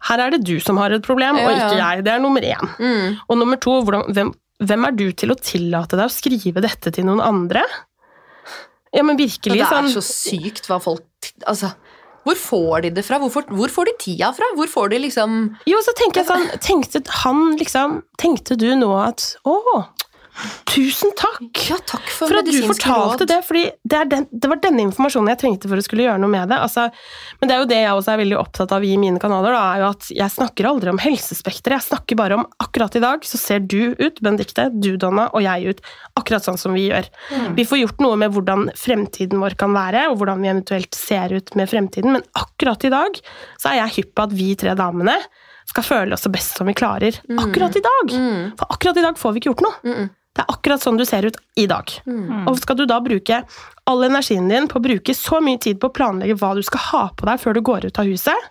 [0.10, 2.04] Her er det du som har et problem, Ja, og ikke jeg.
[2.08, 2.70] Det er nummer én.
[2.80, 3.18] mm.
[3.28, 4.30] Og nummer to, hvordan, hvem,
[4.64, 7.66] hvem er du til å tillate deg å skrive dette til noen andre?
[8.96, 11.04] Ja, men virkelig sånn det er sånn så sykt hva folk
[11.44, 11.74] Altså,
[12.28, 13.20] hvor får de det fra?
[13.22, 14.50] Hvor får, hvor får de tida fra?
[14.58, 15.38] Hvor får de liksom
[15.70, 19.56] Jo, så tenker jeg sånn Tenkte han liksom Tenkte du nå at Å,
[20.70, 21.42] tusen takk!
[21.70, 23.30] Ja, takk for, For at du fortalte råd.
[23.32, 26.32] det, fordi det, den, det var denne informasjonen jeg trengte for å skulle gjøre noe
[26.32, 26.60] med det.
[26.64, 26.88] Altså,
[27.40, 29.64] men det er jo det jeg også er veldig opptatt av i mine kanaler, da,
[29.74, 31.78] er jo at jeg snakker aldri om helsespekteret.
[31.80, 35.44] Jeg snakker bare om akkurat i dag, så ser du ut, Benedikte, du, Donna, og
[35.46, 35.84] jeg ut
[36.20, 37.10] akkurat sånn som vi gjør.
[37.58, 41.36] Vi får gjort noe med hvordan fremtiden vår kan være, og hvordan vi eventuelt ser
[41.36, 43.20] ut med fremtiden, men akkurat i dag
[43.60, 45.18] så er jeg hypp på at vi tre damene
[45.70, 47.20] skal føle oss så best som vi klarer.
[47.38, 48.14] Akkurat i dag!
[48.58, 50.08] For akkurat i dag får vi ikke gjort noe.
[50.36, 51.90] Det er akkurat sånn du ser ut i dag.
[52.48, 53.42] Og skal du da bruke
[53.90, 56.84] all energien din på å bruke så mye tid på å planlegge hva du skal
[56.92, 58.50] ha på deg før du går ut av huset?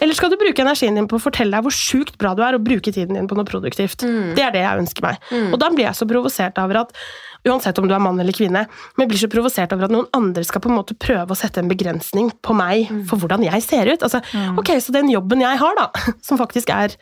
[0.00, 2.54] Eller skal du bruke energien din på å fortelle deg hvor sjukt bra du er,
[2.56, 4.04] og bruke tiden din på noe produktivt?
[4.38, 5.30] Det er det jeg ønsker meg.
[5.52, 6.96] Og da blir jeg så provosert over at
[7.44, 8.62] Uansett om du er mann eller kvinne,
[8.96, 11.36] men jeg blir så provosert over at noen andre skal på en måte prøve å
[11.36, 14.00] sette en begrensning på meg for hvordan jeg ser ut.
[14.00, 14.22] Altså,
[14.56, 15.90] ok, Så den jobben jeg har, da,
[16.24, 16.94] som faktisk er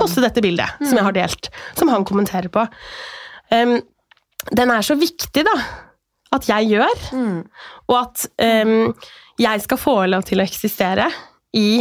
[0.00, 2.64] poste dette bildet som jeg har delt, som han kommenterer på,
[3.52, 3.76] em,
[4.56, 5.54] den er så viktig, da.
[6.32, 7.00] At jeg gjør.
[7.90, 8.26] Og at
[8.64, 8.92] um,
[9.40, 11.08] jeg skal få lov til å eksistere
[11.58, 11.80] i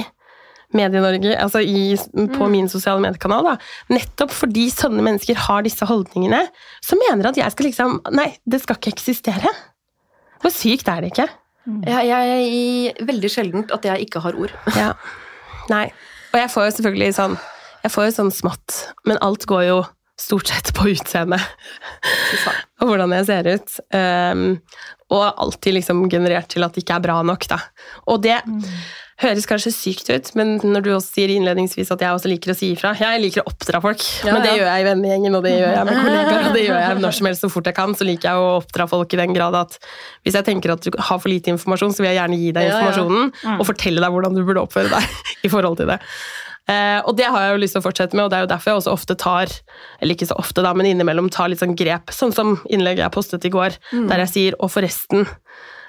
[0.73, 2.51] Medie-Norge, altså i, på Mm.
[2.51, 3.55] min sosiale mediekanal, da.
[3.89, 6.43] nettopp fordi sånne mennesker har disse holdningene,
[6.85, 9.49] som mener at jeg skal liksom Nei, det skal ikke eksistere.
[10.41, 11.27] Hvor sykt er det ikke?
[11.85, 14.53] Jeg, jeg, veldig sjeldent at jeg ikke har ord.
[14.77, 14.93] Ja.
[15.69, 15.87] Nei.
[16.33, 17.33] Og jeg får jo selvfølgelig sånn
[17.83, 19.79] Jeg får jo sånn smått, men alt går jo
[20.19, 21.43] stort sett på utseendet.
[22.81, 23.75] og hvordan jeg ser ut.
[23.95, 24.47] Um,
[25.09, 27.57] og alltid liksom generert til at det ikke er bra nok, da.
[28.11, 28.37] Og det
[29.19, 32.55] høres kanskje sykt ut, men når du også sier innledningsvis at jeg også liker å
[32.55, 34.59] si ifra Jeg liker å oppdra folk, Ja, men det ja.
[34.61, 37.17] gjør jeg i vennegjengen, og det gjør jeg med kollegaer, og det gjør jeg når
[37.17, 37.95] som helst så fort jeg kan.
[37.99, 39.79] Så liker jeg å oppdra folk i den grad at
[40.23, 42.69] hvis jeg tenker at du har for lite informasjon, så vil jeg gjerne gi deg
[42.69, 42.77] Ja, ja.
[42.77, 45.99] informasjonen og fortelle deg hvordan du burde oppføre deg i forhold til det.
[46.69, 48.51] Eh, og det har jeg jo lyst til å fortsette med, og det er jo
[48.51, 49.49] derfor jeg også ofte tar,
[50.03, 53.15] eller ikke så ofte da, men innimellom tar litt sånn grep, sånn som innlegget jeg
[53.15, 54.07] postet i går, Mm.
[54.11, 55.25] der jeg sier, og forresten,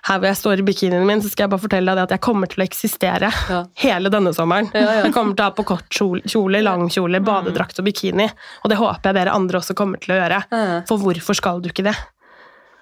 [0.09, 2.23] her hvor jeg står i bikinien min, så skal jeg bare fortelle deg at jeg
[2.25, 3.65] kommer til å eksistere Ja.
[3.83, 4.71] hele denne sommeren.
[4.73, 5.03] Ja, ja.
[5.05, 8.31] Jeg kommer til å ha på kort kjole, lang kjole, badedrakt og bikini,
[8.65, 10.87] og det håper jeg dere andre også kommer til å gjøre.
[10.89, 11.97] For hvorfor skal du ikke det?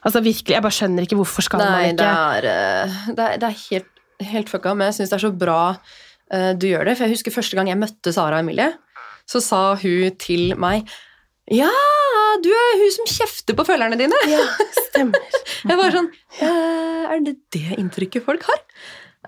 [0.06, 3.18] Altså virkelig, jeg bare skjønner ikke hvorfor skal Nei, man det ikke er, eh, det
[3.18, 3.90] er, det er helt,
[4.30, 5.76] helt fucka, men jeg syns det er så bra
[6.30, 6.96] du gjør det.
[6.98, 8.70] For jeg husker første gang jeg møtte Sara Emilie,
[9.28, 10.88] så sa hun til meg
[11.48, 11.70] Ja,
[12.44, 14.16] du er hun som kjefter på følgerne dine.
[14.28, 14.42] Ja,
[14.90, 15.20] stemmer.
[15.68, 16.08] Jeg var sånn
[16.44, 18.60] «Eh, Er det det inntrykket folk har?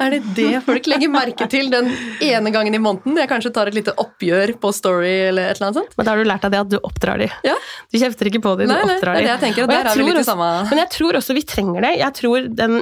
[0.01, 1.89] Er det det folk legger merke til den
[2.25, 3.17] ene gangen i måneden?
[3.19, 5.97] Jeg kanskje tar et lite oppgjør på Story eller et eller annet sånt?
[5.99, 7.27] Men da har du lært deg det at du oppdrar de.
[7.45, 7.57] Ja.
[7.91, 9.27] Du kjefter ikke på de, du Nei, nei, oppdrar det er de.
[9.27, 11.43] det jeg tenker, og Og er vi tror også- samme Men jeg tror også vi
[11.57, 11.93] trenger det.
[12.05, 12.79] Jeg tror den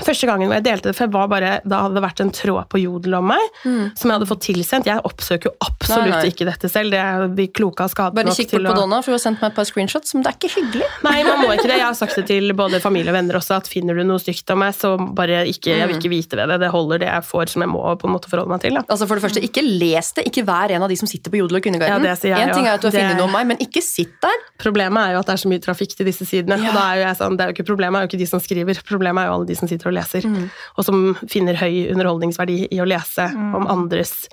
[0.00, 2.30] Første gangen hvor jeg delte det, for jeg var bare, da hadde det vært en
[2.32, 4.86] tråd på Jodel om meg, som jeg hadde fått tilsendt.
[4.88, 6.10] Jeg oppsøker jo absolutt Mm.
[6.12, 6.30] Nei, nei.
[6.32, 6.90] ikke dette selv.
[6.94, 9.42] Det er de kloke skade Bare kikk bort på å Donna, for hun har sendt
[9.42, 10.86] meg et par screenshots, men det er ikke hyggelig.
[11.04, 11.76] Nei, man må ikke det.
[11.76, 14.48] Jeg har sagt det til både familie og venner også, at finner du noe stygt
[14.54, 16.58] om meg, så bare ikke Jeg vil ikke vite ved det.
[16.64, 18.74] Det holder det jeg får, som jeg må på en måte forholde meg til.
[18.78, 18.82] Da.
[18.88, 21.36] Altså for det første, Ikke les det, ikke vær en av de som sitter på
[21.42, 21.92] Jodel og Kvinneguiden.
[21.92, 23.46] Ja, det sier jeg en ting er at du har Det- funnet noe om meg,
[23.52, 24.38] men ikke sitt der.
[24.58, 26.56] Problemet er jo at det er så mye trafikk til disse sidene.
[26.62, 26.70] Ja.
[26.70, 28.26] Og da er jo jeg sånn, det er jo ikke Problemet er jo ikke de
[28.32, 30.26] som skriver, problemet er jo alle de som sitter og leser.
[30.28, 30.46] Mm.
[30.76, 34.26] Og som finner høy underholdningsverdi i å lese om andres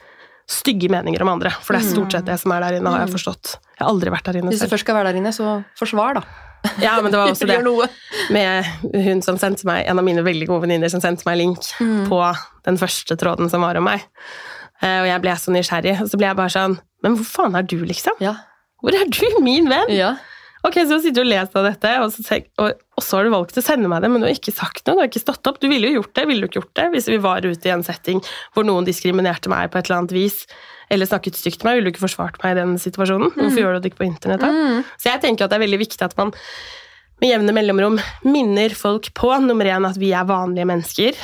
[0.49, 1.51] stygge meninger om andre.
[1.61, 3.55] For det er stort sett det som er der inne, har jeg forstått.
[3.77, 6.17] Jeg har aldri vært der inne Hvis du først skal være der inne, så forsvar,
[6.19, 6.23] da.
[6.83, 7.59] Ja, men det var også det
[8.35, 8.65] med
[9.05, 12.07] hun som sendte meg, en av mine veldig gode venninner som sendte meg link Mm.
[12.09, 12.19] på
[12.65, 14.01] den første tråden som var om meg.
[14.81, 17.55] Eh, Og jeg ble så nysgjerrig, og så ble jeg bare sånn Men hvor faen
[17.55, 18.17] er du, liksom?
[18.19, 18.33] Ja.
[18.81, 19.87] Hvor er du, min venn?
[19.93, 20.15] ja.
[20.67, 23.31] Ok, så sitter du og leser av dette, og så, og, og så har du
[23.31, 25.47] valgt å sende meg det, men du har ikke sagt noe, du har ikke stått
[25.47, 25.61] opp.
[25.63, 26.87] Du ville jo gjort det, ville du ikke gjort det?
[26.95, 28.19] Hvis vi var ute i en setting
[28.55, 30.41] hvor noen diskriminerte meg på et eller annet vis,
[30.91, 33.31] eller snakket stygt til meg, ville du ikke forsvart meg i den situasjonen?
[33.37, 34.51] Hvorfor gjør du det ikke på internett da?
[34.99, 36.35] Så jeg tenker at det er veldig viktig at man
[37.19, 41.17] med jevne mellomrom minner folk på nummer én at vi er vanlige mennesker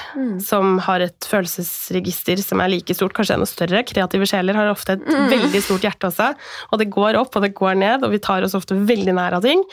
[0.43, 3.84] som har et følelsesregister som er like stort, kanskje enda større.
[3.88, 6.31] Kreative sjeler har ofte et veldig stort hjerte også,
[6.71, 9.38] og det går opp og det går ned, og vi tar oss ofte veldig nær
[9.38, 9.63] av ting.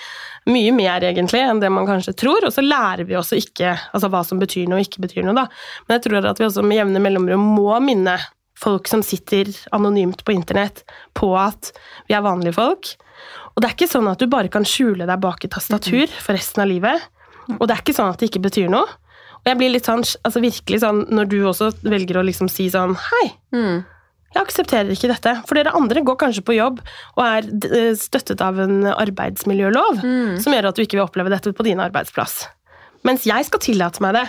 [0.51, 4.11] Mye mer egentlig enn det man kanskje tror, og så lærer vi også ikke altså
[4.13, 5.37] hva som betyr noe og ikke betyr noe.
[5.43, 5.49] da.
[5.89, 8.21] Men jeg tror at vi også med jevne mellomrom må minne
[8.59, 10.85] folk som sitter anonymt på internett,
[11.15, 11.73] på at
[12.09, 12.93] vi er vanlige folk.
[13.55, 16.33] Og det er ikke sånn at du bare kan skjule deg bak et tastatur for
[16.37, 17.01] resten av livet.
[17.59, 18.87] Og det er ikke sånn at det ikke betyr noe.
[19.43, 22.69] Og jeg blir litt sånn, altså virkelig sånn, når du også velger å liksom si
[22.71, 23.83] sånn Hei, Mm.
[24.33, 25.33] jeg aksepterer ikke dette.
[25.49, 26.79] For dere andre går kanskje på jobb
[27.19, 30.01] og er eh, støttet av en arbeidsmiljølov
[30.41, 32.47] som gjør at du ikke vil oppleve dette på din arbeidsplass.
[33.05, 34.27] Mens jeg skal tillate meg det.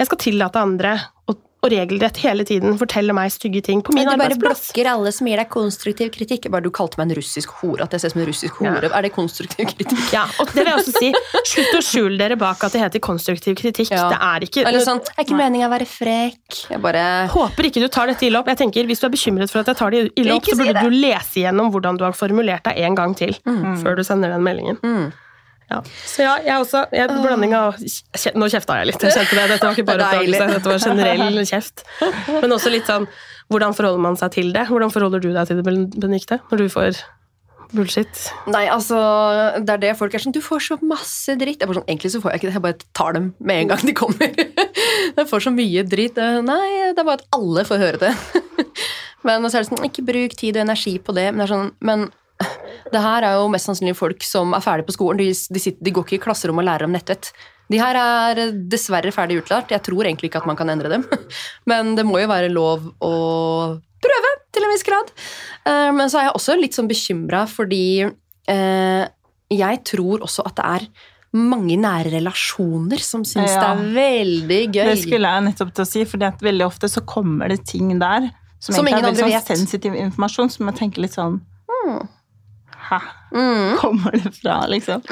[0.00, 0.96] Jeg skal tillate andre
[1.30, 1.36] å,
[1.66, 5.12] og regelrett hele tiden forteller meg stygge ting på min Men du bare blokker alle
[5.14, 6.48] som gir deg konstruktiv kritikk.
[6.52, 7.82] Bare du kalte meg en russisk hore.
[7.86, 8.86] At jeg ser som en russisk hore.
[8.86, 10.04] Er det konstruktiv kritikk?
[10.14, 11.10] Ja, og det vil jeg også si.
[11.52, 13.92] Slutt å skjule dere bak at det heter konstruktiv kritikk.
[13.94, 14.06] Ja.
[14.12, 16.62] Det er ikke Eller sånn, er ikke meninga å være frekk.
[16.72, 18.50] Jeg bare Håper ikke du tar dette ille opp.
[18.52, 20.80] Jeg tenker, Hvis du er bekymret for at jeg tar det ille opp, så burde
[20.80, 23.34] si du lese igjennom hvordan du har formulert deg en gang til
[23.82, 24.78] før du sender den meldingen.
[24.84, 25.08] Mm.
[25.66, 25.80] Ja.
[26.06, 26.84] Så ja, jeg også.
[26.94, 27.74] Jeg, blanding av
[28.38, 29.02] Nå kjefta jeg litt.
[29.02, 29.46] Jeg kjente det.
[29.50, 31.82] Dette var ikke bare Det oppdagelse, dette var generell kjeft.
[32.30, 33.08] Men også litt sånn
[33.50, 34.66] Hvordan forholder man seg til det?
[34.70, 37.00] Hvordan forholder du deg til det, Benikte, når du får
[37.74, 38.22] bullshit?
[38.50, 38.98] Nei, altså,
[39.62, 41.62] det er det folk er sånn Du får så masse dritt.
[41.62, 43.72] Jeg bare sånn, Egentlig så får jeg ikke det, jeg bare tar dem med en
[43.74, 44.42] gang de kommer.
[45.16, 46.18] Jeg får så mye dritt.
[46.20, 48.10] Eh, Nei, det er bare at alle får høre det.
[49.26, 51.30] Men så er det sånn, ikke bruk tid og energi på det.
[51.30, 52.04] Men det er sånn, men
[52.92, 55.20] det her er jo mest sannsynlig folk som er ferdig på skolen.
[55.20, 57.32] De, de, sitter, de går ikke i klasserom og lærer om nettvett.
[57.72, 59.72] De her er dessverre ferdig utlært.
[59.74, 61.06] Jeg tror egentlig ikke at man kan endre dem.
[61.70, 63.12] Men det må jo være lov å
[64.06, 65.10] prøve, til en viss grad.
[65.66, 69.04] Eh, Men så er jeg også litt sånn bekymra fordi eh,
[69.52, 70.88] jeg tror også at det er
[71.36, 73.60] mange nære relasjoner som syns Ja.
[73.60, 74.88] det er veldig gøy.
[74.88, 78.30] Det skulle jeg nettopp til å si, for veldig ofte så kommer det ting der
[78.58, 79.50] som, Som ingen andre sånn vet.
[79.50, 81.40] sensitiv informasjon, som jeg tenker litt sånn
[82.86, 82.98] Hæ?
[83.34, 83.76] Mm.
[83.80, 85.02] Kommer det fra, liksom?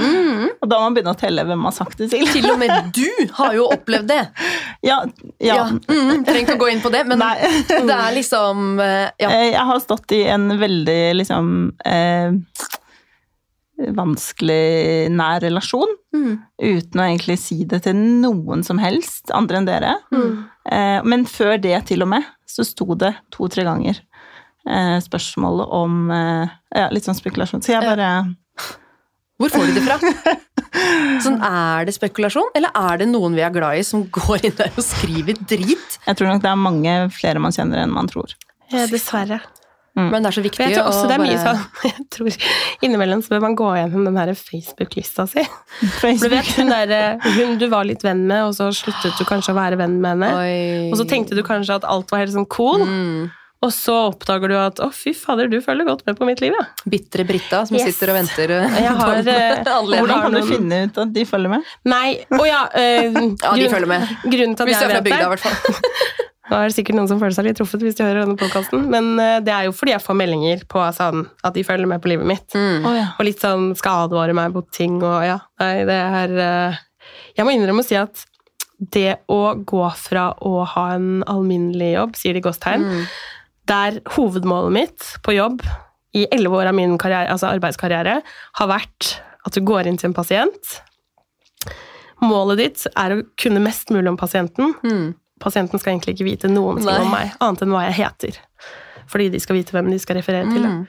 [0.63, 2.27] Og da må man begynne å telle hvem man har sagt det til.
[2.31, 3.09] Til og med du
[3.39, 4.23] har jo opplevd det.
[4.85, 4.99] Ja,
[5.41, 5.55] ja.
[5.55, 5.63] Ja.
[5.89, 7.35] Mm, trenger ikke å gå inn på det, men Nei.
[7.89, 9.31] det er liksom eh, ja.
[9.31, 11.47] Eh, Jeg har stått i en veldig liksom
[11.89, 12.37] eh,
[13.97, 15.97] vanskelig nær relasjon.
[16.15, 16.35] Mm.
[16.61, 19.95] Uten å egentlig si det til noen som helst andre enn dere.
[20.15, 20.45] Mm.
[20.69, 24.05] Eh, men før det til og med, så sto det to-tre ganger
[24.69, 27.65] eh, spørsmål om eh, ja, litt sånn spekulasjon.
[27.65, 28.11] Så jeg bare
[29.41, 29.99] Hvor får du det fra?
[31.25, 34.57] Sånn, Er det spekulasjon, eller er det noen vi er glad i, som går inn
[34.59, 35.99] der og skriver drit?
[36.03, 38.35] Jeg tror nok det er mange flere man kjenner enn man tror.
[38.73, 39.39] Ja, Dessverre.
[39.95, 42.39] Men det er så viktig jeg tror også det er mye sånn Jeg tror
[42.83, 45.45] Innimellom så bør man gå gjennom den her Facebook-lista si.
[46.01, 49.15] For du vet hun der, eh, hun du var litt venn med, og så sluttet
[49.21, 50.33] du kanskje å være venn med henne.
[50.35, 50.91] Oi.
[50.91, 53.31] Og så tenkte du kanskje at alt var helt sånn cool, mm.
[53.65, 56.53] Og så oppdager du at å, fy fader, du følger godt med på mitt liv,
[56.59, 56.65] ja.
[56.91, 57.87] Bitre Britta som Yes.
[57.95, 59.63] sitter og venter Jeg har, eh.
[59.65, 61.71] Hvordan kan du finne ut at de følger med?
[61.89, 63.09] Nei, å ja, eh,
[63.45, 64.05] Ja, de følger med.
[64.27, 65.91] Grunnen til at Hvis du jeg er fra vet bygda, i hvert fall.
[66.51, 68.83] Nå er det sikkert noen som føler seg litt truffet hvis de hører denne podkasten,
[68.93, 72.03] men eh, det er jo fordi jeg får meldinger på sånn, at de følger med
[72.05, 72.45] på livet mitt.
[72.53, 72.85] Mm.
[72.85, 73.07] Oh, ja.
[73.17, 75.39] Og litt sånn skal advare meg mot ting og ja.
[75.65, 76.37] Nei, det er
[77.39, 78.27] Jeg må innrømme å si at
[78.93, 83.05] det å gå fra å ha en alminnelig jobb, sier de gåstegn, Mm.
[83.71, 85.65] Der hovedmålet mitt på jobb
[86.15, 88.21] i elleve år av min karriere, altså arbeidskarriere
[88.61, 90.77] har vært at du går inn til en pasient.
[92.23, 94.73] Målet ditt er å kunne mest mulig om pasienten.
[94.85, 95.15] Mm.
[95.43, 98.39] Pasienten skal egentlig ikke vite noen ting om meg, annet enn hva jeg heter.
[99.11, 100.65] Fordi de skal vite hvem de skal referere til.
[100.65, 100.85] Mm.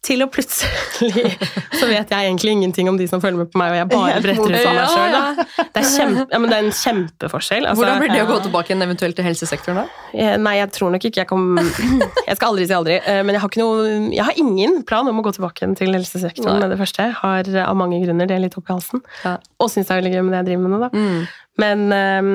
[0.00, 1.34] Til å plutselig
[1.76, 4.20] så vet jeg egentlig ingenting om de som følger med på meg, og jeg bare
[4.24, 5.16] bretter ut av meg sjøl.
[5.60, 7.66] Det, ja, det er en kjempeforskjell.
[7.68, 9.84] Altså, Hvordan blir det å gå tilbake igjen eventuelt til helsesektoren da?
[10.14, 13.36] Eh, Nei, jeg tror nok ikke jeg kom Jeg skal aldri si aldri, eh, men
[13.36, 16.56] jeg har, ikke noe, jeg har ingen plan om å gå tilbake igjen til helsesektoren
[16.56, 16.62] Nei.
[16.64, 17.10] med det første.
[17.10, 19.04] Jeg har eh, av mange grunner det litt opp i halsen.
[19.26, 19.36] Ja.
[19.60, 20.90] Og syns det er veldig gøy med det jeg driver med nå, da.
[20.96, 21.20] Mm.
[21.60, 22.32] Men um,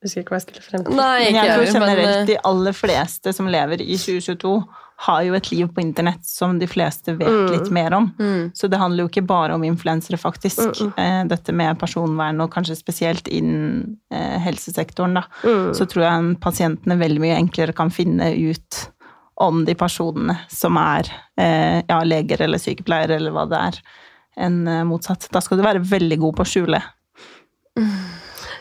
[0.00, 0.96] jeg husker ikke hva jeg skulle frem til.
[0.96, 4.52] Nei, Men jeg tror generelt men de aller fleste som lever i 2022,
[5.00, 7.50] har jo et liv på internett som de fleste vet Mm.
[7.54, 8.10] litt mer om.
[8.18, 8.50] mm.
[8.54, 10.58] Så det handler jo ikke bare om influensere, faktisk.
[10.60, 15.22] Mm, Eh, Dette med personvern, og kanskje spesielt innen eh, helsesektoren, da.
[15.44, 15.72] Mm.
[15.74, 18.90] Så tror jeg pasientene veldig mye enklere kan finne ut
[19.40, 21.08] om de personene som er
[21.38, 23.80] eh, ja, leger eller sykepleiere eller hva det er,
[24.36, 25.30] enn motsatt.
[25.32, 26.82] Da skal du være veldig god på å skjule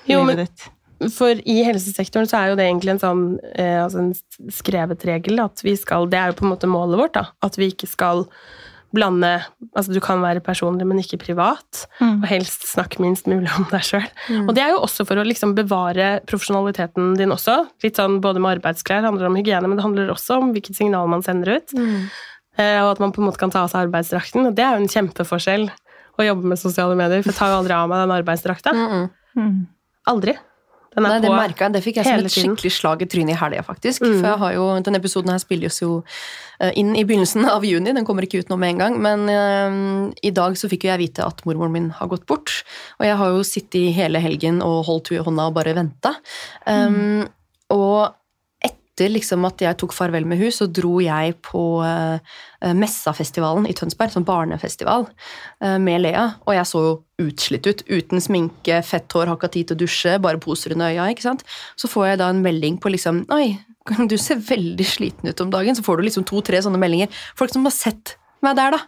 [0.08, 0.70] livet ditt.
[1.16, 5.40] For i helsesektoren så er jo det egentlig en sånn eh, altså en skrevet regel
[5.40, 7.30] at vi skal Det er jo på en måte målet vårt, da.
[7.46, 8.26] At vi ikke skal
[8.96, 9.36] blande
[9.78, 11.84] Altså du kan være personlig, men ikke privat.
[12.02, 12.24] Mm.
[12.24, 14.08] Og helst snakke minst mulig om deg sjøl.
[14.42, 17.62] Og det er jo også for å liksom bevare profesjonaliteten din også.
[17.86, 20.80] Litt sånn både med arbeidsklær, det handler om hygiene, men det handler også om hvilket
[20.80, 21.76] signal man sender ut.
[21.78, 22.10] Mm.
[22.60, 24.50] Eh, og at man på en måte kan ta av seg arbeidsdrakten.
[24.50, 25.70] Og det er jo en kjempeforskjell
[26.20, 28.74] å jobbe med sosiale medier, for jeg tar jo aldri av meg den arbeidsdrakta.
[28.76, 29.10] Mm -mm.
[29.38, 29.68] Mm.
[30.10, 30.34] Aldri.
[30.96, 31.74] Den er Nei, det på merket jeg.
[31.76, 32.56] Det fikk jeg som et tiden.
[32.56, 34.02] skikkelig slag i trynet i helga, faktisk.
[34.02, 34.16] Mm.
[34.18, 35.92] For jeg har jo, denne episoden her spilles jo
[36.60, 37.94] eh, inn i begynnelsen av juni.
[37.94, 39.00] Den kommer ikke ut nå med en gang.
[39.06, 42.64] Men uh, i dag så fikk jo jeg vite at mormoren min har gått bort.
[42.98, 46.16] Og jeg har jo sittet hele helgen og holdt henne i hånda og bare venta.
[46.66, 47.28] Um,
[47.70, 48.10] Og
[49.00, 52.20] etter liksom at jeg tok farvel med henne, så dro jeg på uh,
[52.76, 55.08] Messafestivalen i Tønsberg, sånn barnefestival,
[55.64, 56.26] uh, med Lea.
[56.46, 57.84] Og jeg så jo utslitt ut.
[57.88, 61.10] Uten sminke, fett hår, har ikke tid til å dusje, bare poser under øya.
[61.12, 61.46] ikke sant?
[61.80, 63.58] Så får jeg da en melding på liksom Oi,
[64.12, 65.78] du ser veldig sliten ut om dagen.
[65.78, 67.12] Så får du liksom to-tre sånne meldinger.
[67.40, 68.84] Folk som har sett meg der, da.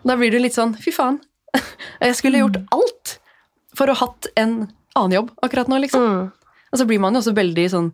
[0.00, 1.20] Og da blir du litt sånn Fy faen.
[2.04, 3.18] Jeg skulle gjort alt
[3.76, 4.62] for å ha hatt en
[4.98, 6.04] annen jobb akkurat nå, liksom.
[6.04, 6.30] Mm.
[6.70, 7.90] Og så blir man jo også veldig sånn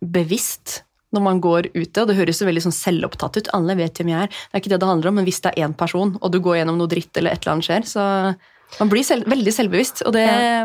[0.00, 0.82] bevisst
[1.14, 3.50] når man går ute, og det høres jo veldig sånn selvopptatt ut.
[3.54, 4.32] Alle vet hvem jeg er.
[4.32, 6.40] Det er ikke det det handler om, men hvis det er én person, og du
[6.42, 8.06] går gjennom noe dritt eller et eller annet skjer, så
[8.80, 10.64] man blir selv, veldig selvbevisst, og det ja.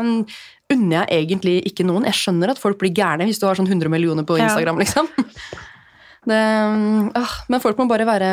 [0.74, 2.08] unner jeg egentlig ikke noen.
[2.08, 4.48] Jeg skjønner at folk blir gærne hvis du har sånn 100 millioner på Ja.
[4.48, 5.10] Instagram, liksom.
[6.20, 8.26] Det, øh, men folk må bare være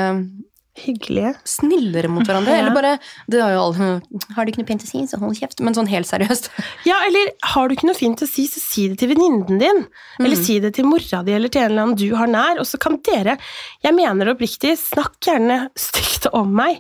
[0.78, 1.34] Hyggelige.
[1.48, 2.54] snillere mot hverandre.
[2.54, 2.62] Ja.
[2.62, 2.94] Eller bare
[3.28, 3.88] det har, jo alle,
[4.36, 5.63] har du ikke noe pent å si, så hold kjeft.
[5.66, 6.52] Men sånn helt seriøst.
[6.88, 9.84] Ja, eller har du ikke noe fint å si, så si det til venninnen din.
[10.22, 12.62] Eller si det til mora di eller til en eller annen du har nær.
[12.62, 13.38] Og så kan dere,
[13.84, 16.80] jeg mener det oppriktig, snakk gjerne stygt om meg.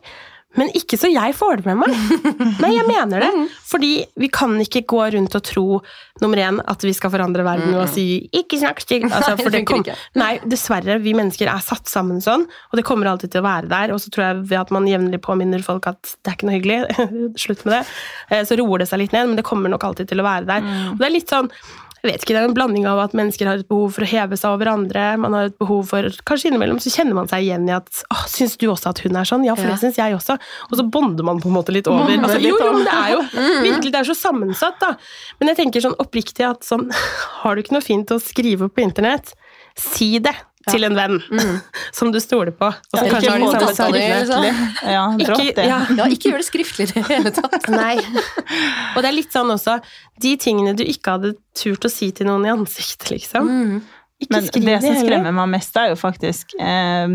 [0.57, 1.95] Men ikke så jeg får det med meg.
[2.63, 3.31] Nei, jeg mener det.
[3.67, 5.65] Fordi vi kan ikke gå rundt og tro
[6.21, 9.11] nummer én, at vi skal forandre verden og si 'ikke snakk stygt'.
[9.11, 9.85] Altså, Nei, det det kom,
[10.17, 10.99] nei, dessverre.
[11.03, 13.93] Vi mennesker er satt sammen sånn, og det kommer alltid til å være der.
[13.93, 16.57] Og så tror jeg ved at man jevnlig påminner folk at det er ikke noe
[16.57, 16.79] hyggelig,
[17.43, 17.83] slutt med det,
[18.31, 20.49] eh, så roer det seg litt ned, men det kommer nok alltid til å være
[20.49, 20.71] der.
[20.93, 21.51] Og det er litt sånn
[22.07, 24.09] jeg vet ikke, det er en blanding av at mennesker har et behov for å
[24.09, 25.05] heve seg over andre.
[25.21, 28.23] Man har et behov for, Kanskje innimellom så kjenner man seg igjen i at åh,
[28.27, 29.75] 'Syns du også at hun er sånn?' Ja, for Ja.
[29.75, 30.37] det syns jeg også.
[30.71, 32.07] Og så bonder man på en måte litt over.
[32.07, 33.21] Altså, jo, jo, men det er jo
[33.69, 34.95] virkelig det er så sammensatt, da.
[35.39, 36.89] Men jeg tenker sånn oppriktig at sånn
[37.43, 39.33] Har du ikke noe fint å skrive på internett,
[39.77, 40.33] si det
[40.69, 41.17] til en venn
[41.97, 42.69] som du stoler på.
[42.71, 44.19] Og som Ja, kanskje har de samme tankene.
[44.21, 44.45] liksom.
[44.93, 45.79] Ja, Ikke- ja.
[45.97, 47.69] Ja, ikke gjør det skriftlig i det hele tatt.
[47.73, 47.95] Nei.
[48.95, 49.79] Og det er litt sånn også
[50.21, 53.47] De tingene du ikke hadde turt å si til noen i ansiktet, liksom.
[53.47, 53.81] Mm.
[54.17, 57.11] Ikke Men skriv det som skremmer meg mest, er jo faktisk eh,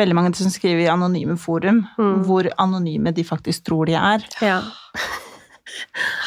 [0.00, 2.24] veldig mange som skriver i anonyme forum, Mm.
[2.26, 4.24] hvor anonyme de faktisk tror de er.
[4.42, 4.60] Ja.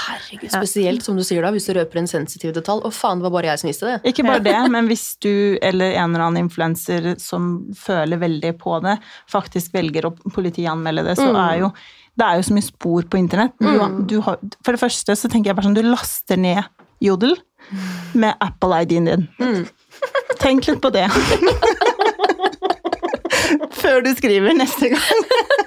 [0.08, 2.82] Herregud, Spesielt som du sier da, hvis du røper en sensitiv detalj.
[2.88, 3.98] Å faen, det var bare jeg som visste det.
[4.12, 5.32] Ikke bare det, men hvis du
[5.62, 8.98] eller en eller annen influenser som føler veldig på det,
[9.32, 11.40] faktisk velger å politianmelde det, så Mm.
[11.50, 11.72] er jo
[12.18, 13.54] det er jo så mye spor på internett.
[13.62, 13.68] Du,
[14.10, 16.64] du har, for det første så tenker jeg bare sånn, du laster ned
[17.00, 17.36] Jodel
[18.18, 19.28] med Apple-ID-en din.
[19.38, 19.68] Mm.
[20.42, 21.06] Tenk litt på det.
[23.78, 25.22] Før du skriver neste gang.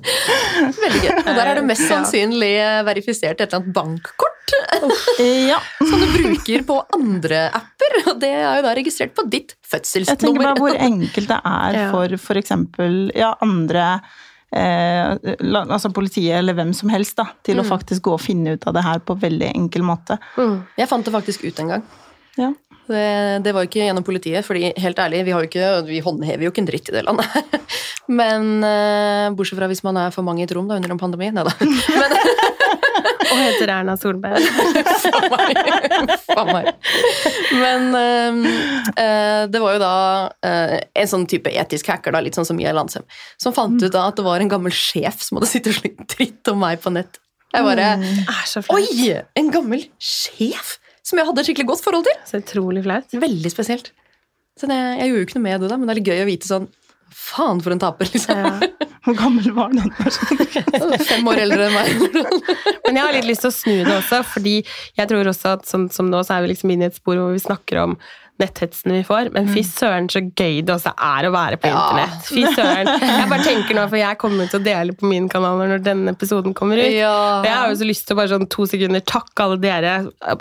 [0.00, 1.12] Veldig gøy.
[1.20, 2.52] Og der er det mest sannsynlig
[2.88, 4.36] verifisert et eller annet bankkort
[5.20, 5.58] Ja.
[5.88, 7.98] som du bruker på andre apper.
[8.10, 10.16] Og det er jo da registrert på ditt fødselsnummer.
[10.16, 12.52] Jeg tenker bare hvor enkelt det er for f.eks.
[13.20, 13.84] ja, andre
[14.50, 15.14] eh,
[15.60, 17.64] altså politiet eller hvem som helst da, til Mm.
[17.64, 20.16] å faktisk gå og finne ut av det her på veldig enkel måte.
[20.38, 20.56] Mm.
[20.80, 21.84] Jeg fant det faktisk ut en gang.
[22.40, 22.50] Ja.
[22.90, 26.50] Det, det var jo ikke gjennom politiet, fordi helt ærlig, vi, ikke, vi håndhever jo
[26.50, 27.60] ikke en dritt i det landet.
[28.20, 30.98] Men eh, bortsett fra hvis man er for mange i et rom da, under en
[30.98, 31.30] pandemi.
[31.30, 31.54] Nei da.
[31.60, 32.16] Men
[33.30, 34.42] Og heter Erna Solberg.
[35.04, 35.60] faen meg.
[36.26, 36.70] Faen meg.
[37.60, 38.58] Men eh,
[39.04, 39.94] eh, det var jo da
[40.46, 43.06] eh, en sånn type etisk hacker, da, litt sånn som Mia Landsem,
[43.38, 46.06] som fant ut da at det var en gammel sjef som hadde sittet og slengt
[46.16, 47.22] dritt om meg på nett.
[47.54, 48.18] Jeg bare mm.
[48.74, 49.10] Oi!
[49.38, 50.78] En gammel sjef
[51.10, 52.20] som jeg hadde et skikkelig godt forhold til.
[52.28, 53.18] Så utrolig flaut.
[53.26, 53.90] Veldig spesielt.
[54.58, 56.22] Så det, jeg gjorde jo ikke noe med det, da, men det er litt gøy
[56.24, 56.70] å vite sånn
[57.10, 58.38] Faen, for en taper, liksom.
[58.38, 58.86] Ja.
[59.02, 61.00] Hvor gammel var den personen?
[61.08, 62.20] Fem år eldre enn meg.
[62.84, 65.66] Men jeg har litt lyst til å snu det også, fordi jeg tror også at
[65.66, 67.96] som, som nå, så er vi liksom inne i et spor hvor vi snakker om
[68.40, 72.24] netthetsene vi får, men fy søren så gøy det også er å være på internett.
[72.26, 72.88] Fy søren.
[73.00, 76.14] Jeg bare tenker nå, for jeg kommer til å dele på min kanal når denne
[76.16, 76.88] episoden kommer ut.
[76.90, 77.12] Ja.
[77.46, 79.94] Jeg har jo så lyst til å bare sånn to sekunder takke alle dere,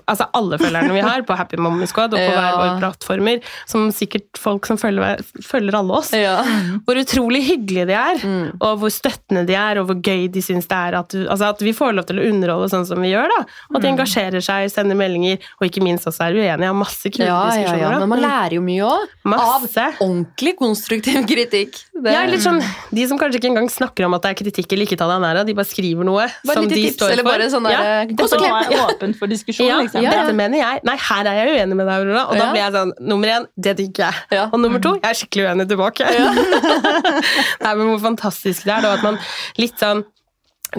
[0.10, 2.42] altså alle følgerne vi har på Happy Mommy Squad og på Ja.
[2.42, 6.14] hver vår plattformer, som sikkert folk som følger, følger alle oss.
[6.16, 6.38] Ja.
[6.88, 8.58] Hvor utrolig hyggelige de er, Mm.
[8.62, 11.50] og hvor støttende de er, og hvor gøy de syns det er at, du, altså
[11.54, 13.28] at vi får lov til å underholde sånn som vi gjør.
[13.32, 13.40] da.
[13.70, 13.76] Og Mm.
[13.78, 16.68] at de engasjerer seg, sender meldinger, og ikke minst også er uenige.
[16.70, 17.89] Har masse kule diskusjoner.
[17.94, 19.14] Ja, men man lærer jo mye òg.
[19.30, 19.66] Av
[20.06, 21.80] ordentlig konstruktiv kritikk.
[22.00, 22.62] Det, Ja, litt sånn,
[22.96, 25.20] De som kanskje ikke engang snakker om at det er kritikk eller ikke ta deg
[25.24, 27.32] nær av, de bare skriver noe Bare som de tips, står eller for.
[27.34, 28.06] bare sånn der, ja.
[28.08, 30.02] gå Og så så er jeg åpen for diskusjon, Ja, liksom.
[30.06, 30.14] ja.
[30.22, 30.84] dette mener jeg.
[30.88, 32.24] Nei, her er jeg uenig med deg, Aurora.
[32.30, 34.24] Og da blir jeg sånn Nummer én, det digger jeg.
[34.40, 34.46] Ja.
[34.54, 36.08] Og nummer to, jeg er skikkelig uenig tilbake.
[37.64, 38.96] Nei, men hvor fantastisk det er, da.
[39.00, 39.20] At man
[39.60, 40.06] litt sånn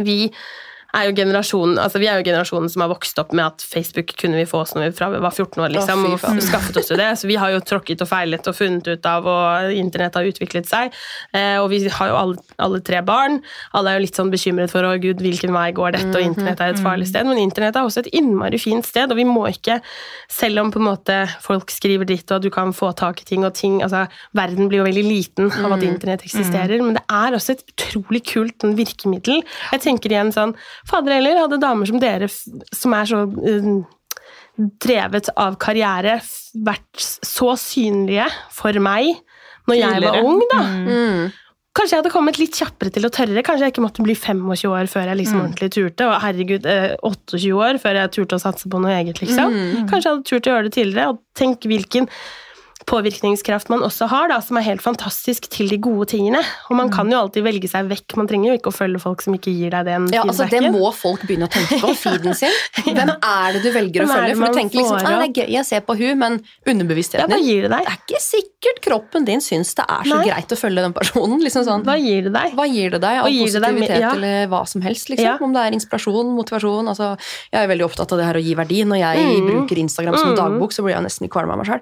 [0.07, 0.31] Vi
[0.97, 4.15] er jo generasjonen altså vi er jo generasjonen som har vokst opp med at Facebook
[4.21, 6.91] kunne vi få oss når vi fra var 14 år, liksom, oh, og skaffet oss
[6.93, 7.09] jo det.
[7.21, 10.69] Så vi har jo tråkket og feilet og funnet ut av, og internett har utviklet
[10.69, 10.95] seg.
[11.37, 13.41] Eh, og vi har jo alle, alle tre barn.
[13.77, 16.63] Alle er jo litt sånn bekymret for å gud, hvilken vei går dette, og internett
[16.63, 17.29] er et farlig sted.
[17.29, 19.81] Men internett er også et innmari fint sted, og vi må ikke,
[20.31, 23.47] selv om på en måte folk skriver dritt, og du kan få tak i ting
[23.47, 27.35] og ting altså Verden blir jo veldig liten av at internett eksisterer, men det er
[27.37, 29.43] også et utrolig kult sånn virkemiddel.
[29.75, 30.55] Jeg tenker igjen sånn
[30.89, 33.73] Fader heller, hadde damer som dere som er så eh,
[34.85, 36.19] drevet av karriere,
[36.67, 39.13] vært så synlige for meg
[39.69, 40.65] når jeg var ung, da.
[40.89, 41.31] Mm.
[41.71, 43.45] Kanskje jeg hadde kommet litt kjappere til å tørre.
[43.47, 46.09] Kanskje jeg ikke måtte bli 25 år før jeg liksom ordentlig turte.
[46.09, 49.55] Og herregud, eh, 28 år før jeg turte å satse på noe eget, liksom.
[49.87, 51.13] Kanskje jeg hadde turt å gjøre det tidligere.
[51.15, 52.11] Og tenk hvilken
[52.91, 56.41] påvirkningskraft man også har, da, som er helt fantastisk til de gode tingene.
[56.71, 58.17] Og man kan jo alltid velge seg vekk.
[58.19, 60.63] Man trenger jo ikke å følge folk som ikke gir deg den Ja, altså Det
[60.75, 61.93] må folk begynne å tenke på.
[62.01, 62.55] Feeden sin.
[62.85, 64.37] Hvem er det du velger å følge?
[64.41, 67.35] For du tenker liksom ah, det er gøy, jeg ser på hun, men Ja, underbevisstheten
[67.35, 70.27] din gir det Det er ikke sikkert kroppen din syns det er så Nei.
[70.29, 71.39] greit å følge den personen.
[71.45, 71.85] liksom sånn.
[71.87, 72.55] Hva gir det deg?
[72.59, 74.11] Hva gir det deg av det deg positivitet ja.
[74.17, 75.09] eller hva som helst?
[75.13, 75.27] liksom?
[75.27, 75.37] Ja.
[75.41, 77.13] Om det er inspirasjon, motivasjon altså,
[77.53, 78.83] Jeg er veldig opptatt av det her å gi verdi.
[78.91, 79.47] Når jeg Mm.
[79.47, 80.37] bruker Instagram som Mm.
[80.39, 81.81] dagbok, så blir jeg nesten kvalm av meg sjøl.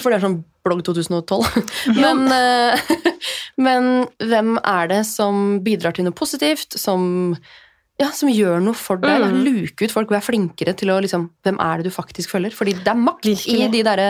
[0.00, 0.29] For det er sånn
[0.66, 1.48] blogg 2012.
[2.02, 2.92] Men, eh,
[3.66, 3.90] men
[4.20, 6.78] hvem er det som bidrar til noe positivt?
[6.80, 7.34] Som,
[8.00, 9.26] ja, som gjør noe for deg?
[9.26, 9.42] Mm.
[9.46, 12.56] Luke ut folk, vær flinkere til å liksom Hvem er det du faktisk følger?
[12.56, 14.08] Fordi det er makt i de derre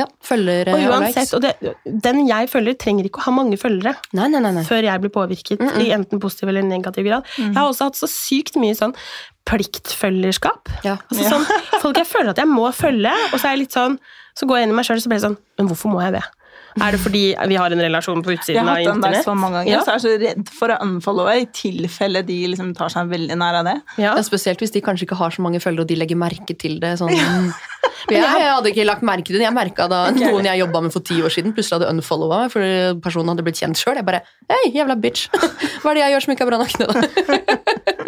[0.00, 3.92] Ja, følger Og uansett, og det, den jeg følger, trenger ikke å ha mange følgere
[4.16, 4.64] Nei, nei, nei.
[4.68, 7.28] før jeg blir påvirket i enten positiv eller negativ grad.
[7.36, 8.96] Jeg har også hatt så sykt mye sånn
[9.48, 10.70] pliktfølgerskap.
[10.86, 10.96] Ja.
[11.10, 11.46] Altså, sånn,
[11.82, 13.98] folk jeg føler at jeg må følge, og så er jeg litt sånn
[14.38, 16.00] Så går jeg inn i meg sjøl og så blir jeg sånn Men hvorfor må
[16.06, 16.22] jeg det?
[16.80, 17.20] Er det fordi
[17.50, 18.86] vi har en relasjon på utsiden av internett?
[18.86, 19.80] Jeg har hatt den der så mange ganger, Ja.
[19.84, 23.36] så jeg er så redd for å unfollowe i tilfelle de liksom tar seg veldig
[23.36, 23.74] nær av det.
[24.00, 24.14] Ja.
[24.16, 26.78] Ja, spesielt hvis de kanskje ikke har så mange følgere, og de legger merke til
[26.80, 26.94] det.
[26.96, 27.12] Sånn.
[27.12, 29.44] Jeg, jeg hadde ikke lagt merke til det.
[29.44, 32.54] Jeg merka da noen jeg jobba med for ti år siden, plutselig hadde unfollowa meg
[32.56, 32.72] fordi
[33.04, 34.00] personen hadde blitt kjent sjøl.
[34.00, 35.28] Jeg bare Hei, jævla bitch!
[35.84, 36.72] Hva er det jeg gjør som ikke er bra nok?
[36.80, 36.86] da?»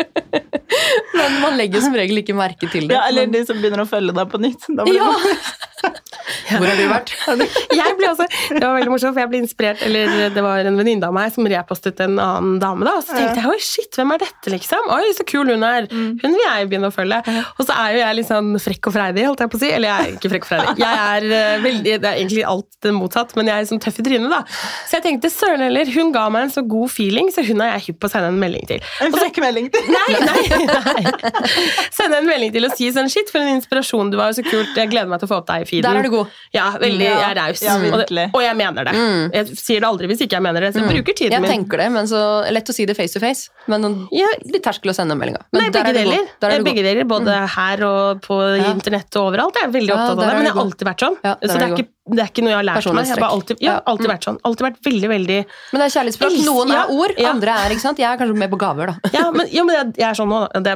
[1.15, 2.97] Men man legger som regel ikke merke til det.
[2.97, 4.65] Ja, eller Men- de som begynner å følge deg på nytt.
[4.75, 5.13] Da blir ja.
[6.55, 7.11] Hvor har du vært?
[7.75, 10.79] Jeg ble også, det var veldig morsomt, for jeg ble inspirert Eller det var en
[10.79, 12.85] venninne av meg som repostet en annen dame.
[12.87, 14.89] da, Og så tenkte jeg oi, shit, hvem er dette, liksom?
[14.95, 15.89] Oi, så kul hun er.
[15.93, 17.19] Hun vil jeg begynne å følge.
[17.59, 19.71] Og så er jo jeg litt sånn frekk og freidig, holdt jeg på å si.
[19.77, 20.75] Eller jeg er ikke frekk og freidig.
[20.85, 24.01] Jeg er eh, veldig, Det er egentlig alt det motsatt, men jeg er sånn tøff
[24.01, 24.41] i trynet, da.
[24.89, 27.75] Så jeg tenkte søren heller, hun ga meg en så god feeling, så hun er
[27.77, 28.81] jeg hypp på å sende en melding til.
[29.05, 29.93] en frekk melding til.
[29.95, 31.15] Nei, nei, nei.
[31.95, 34.73] Sende en melding til å si sånn shit, for en inspirasjon du var, så kult.
[34.77, 35.89] Jeg gleder meg til å få opp deg i feeden.
[36.15, 36.33] God.
[36.55, 37.07] Ja, veldig.
[37.09, 37.63] Jeg er raus.
[37.65, 38.95] Ja, og, det- og jeg mener det.
[39.35, 40.73] Jeg sier det aldri hvis ikke jeg mener det.
[40.75, 41.51] Så jeg bruker tiden Jeg min.
[41.51, 42.21] tenker det, men så
[42.55, 43.51] lett å si det face to face.
[43.67, 44.27] Men Ja.
[44.45, 45.43] litt terskel å sende meldinga.
[45.53, 46.27] Nei, begge deler.
[46.43, 48.73] Er du begge deler, Både her og på Ja.
[48.73, 49.55] internett og overalt.
[49.55, 51.17] Jeg er veldig opptatt av det, men jeg har alltid vært sånn.
[51.21, 53.07] Så er det er, ikke, det er ikke noe jeg har lært meg.
[53.09, 54.37] Jeg har alltid, ja, alltid vært sånn.
[54.45, 56.35] Alltid vært veldig, veldig Men det er kjærlighetsspråk.
[56.45, 57.31] Noen ja, er ord, ja.
[57.31, 58.03] andre er ikke sant?
[58.03, 59.13] Jeg er kanskje mer på gaver, da.
[59.15, 60.41] Ja, men, jo, men jeg, jeg er sånn nå.
[60.53, 60.61] da.
[60.67, 60.75] Det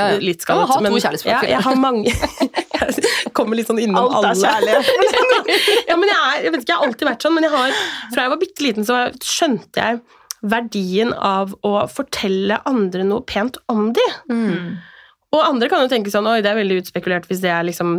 [0.00, 0.72] er litt skallet.
[0.80, 2.08] men- jeg har mange
[2.80, 4.88] Jeg kommer litt sånn innom Alt er kjærlighet.
[5.90, 7.82] ja, men jeg, er, jeg vet ikke, jeg har alltid vært sånn, men jeg har,
[8.14, 10.00] fra jeg var bitte liten, så skjønte jeg
[10.40, 14.06] verdien av å fortelle andre noe pent om de.
[14.32, 14.78] Mm.
[15.30, 17.90] Og andre kan jo tenke sånn, oi, det er veldig utspekulert hvis det er liksom,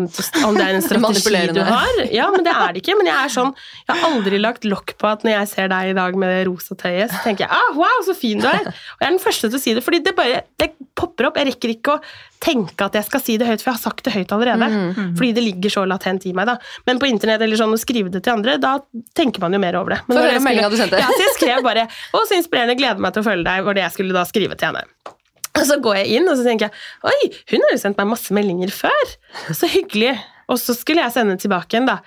[0.44, 2.02] om det er en strategi du har.
[2.12, 2.98] Ja, men det er det ikke.
[3.00, 3.54] Men jeg er sånn,
[3.86, 6.42] jeg har aldri lagt lokk på at når jeg ser deg i dag med det
[6.50, 8.68] rosa tøyet, så tenker jeg, ah, wow, så fin du er.
[8.68, 11.40] Og jeg er den første til å si det, fordi det bare, det popper opp.
[11.40, 12.02] Jeg rekker ikke å
[12.44, 14.68] tenke at jeg skal si det høyt, for jeg har sagt det høyt allerede.
[14.68, 15.16] Mm.
[15.16, 16.58] Fordi det ligger så latent i meg da.
[16.90, 18.76] Men på internett eller sånn å skrive det til andre, da
[19.16, 20.02] tenker man jo mer over det.
[20.10, 21.00] Men Få høre meldinga du sendte.
[21.00, 23.80] Ja, så jeg skrev bare, å, så inspirerende, gleder meg til å følge deg, var
[23.80, 25.16] det jeg skulle da skrive til henne.
[25.58, 28.12] Og så går jeg inn og så tenker jeg, oi, hun har jo sendt meg
[28.14, 29.14] masse meldinger før.
[29.52, 30.16] Så hyggelig.
[30.52, 32.00] Og så skulle jeg sende tilbake en, da.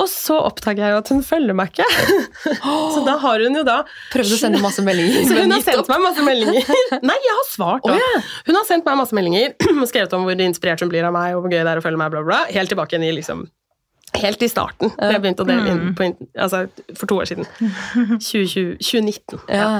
[0.00, 1.86] Og så oppdager jeg jo at hun følger meg ikke.
[2.64, 5.26] Så da har hun jo da Prøvd å sende masse meldinger.
[5.28, 6.70] så hun har sendt meg masse meldinger.
[7.04, 7.98] Nei, jeg har svart da.
[8.48, 11.36] Hun har sendt meg masse meldinger og skrevet om hvor inspirert hun blir av meg,
[11.36, 12.40] og hvor gøy det er å følge meg, bla, bla.
[12.54, 13.44] Helt tilbake igjen i liksom
[14.12, 16.04] Helt i starten, da jeg begynte å dele inn på,
[16.36, 16.66] altså,
[16.98, 17.46] for to år siden.
[18.20, 19.38] 2020, 2019.
[19.48, 19.70] Ja.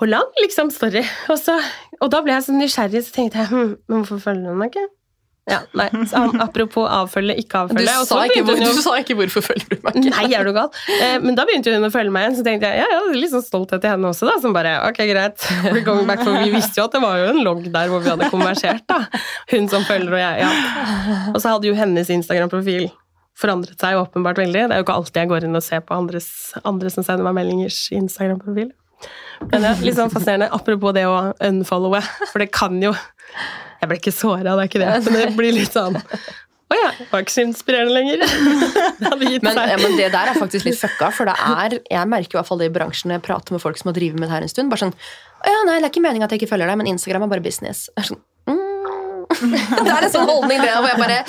[0.00, 1.00] Og lang liksom story.
[1.32, 1.56] Og, så,
[2.00, 4.72] og da ble jeg så nysgjerrig, så tenkte jeg hm, men hvorfor følger hun meg
[4.74, 4.88] ikke?
[5.50, 7.82] Ja, nei, så, apropos avfølge, ikke avfølge.
[7.88, 10.12] Du, sa ikke, hvor, jo- du sa ikke hvorfor følger du meg ikke.
[10.12, 10.68] Nei, er du gal?
[11.00, 13.32] Eh, men da begynte hun å følge meg igjen, så tenkte jeg ja, ja, litt
[13.32, 14.36] sånn stolthet i henne også, da.
[14.44, 15.42] Som bare ok, greit.
[15.72, 18.04] We're going back, for vi visste jo at det var jo en logg der hvor
[18.04, 19.00] vi hadde konversert, da.
[19.50, 21.20] Hun som følger og jeg, ja.
[21.32, 22.90] Og så hadde jo hennes Instagram-profil
[23.40, 24.68] forandret seg åpenbart veldig.
[24.68, 26.28] Det er jo ikke alltid jeg går inn og ser på andres,
[26.68, 28.70] andre som sender meg meldingers Instagram-profil.
[29.48, 30.50] Men ja, litt sånn fascinerende.
[30.54, 31.16] Apropos det å
[31.46, 32.92] unfollowe, for det kan jo
[33.80, 35.96] Jeg ble ikke såra, det er ikke det, men det blir litt sånn
[36.70, 38.20] Å ja, var ikke så inspirerende lenger.
[39.00, 42.36] Det Men, ja, men det der er faktisk litt fucka, for det er Jeg merker
[42.36, 44.28] i hvert fall det i bransjen når jeg prater med folk som har drevet med
[44.28, 44.70] det her en stund.
[44.70, 46.92] Bare sånn Å ja, nei, det er ikke meningen at jeg ikke følger deg, men
[46.92, 47.88] Instagram er bare business.
[47.90, 48.60] Jeg er sånn, mm.
[49.86, 51.22] Det er en sånn holdning, det, hvor jeg bare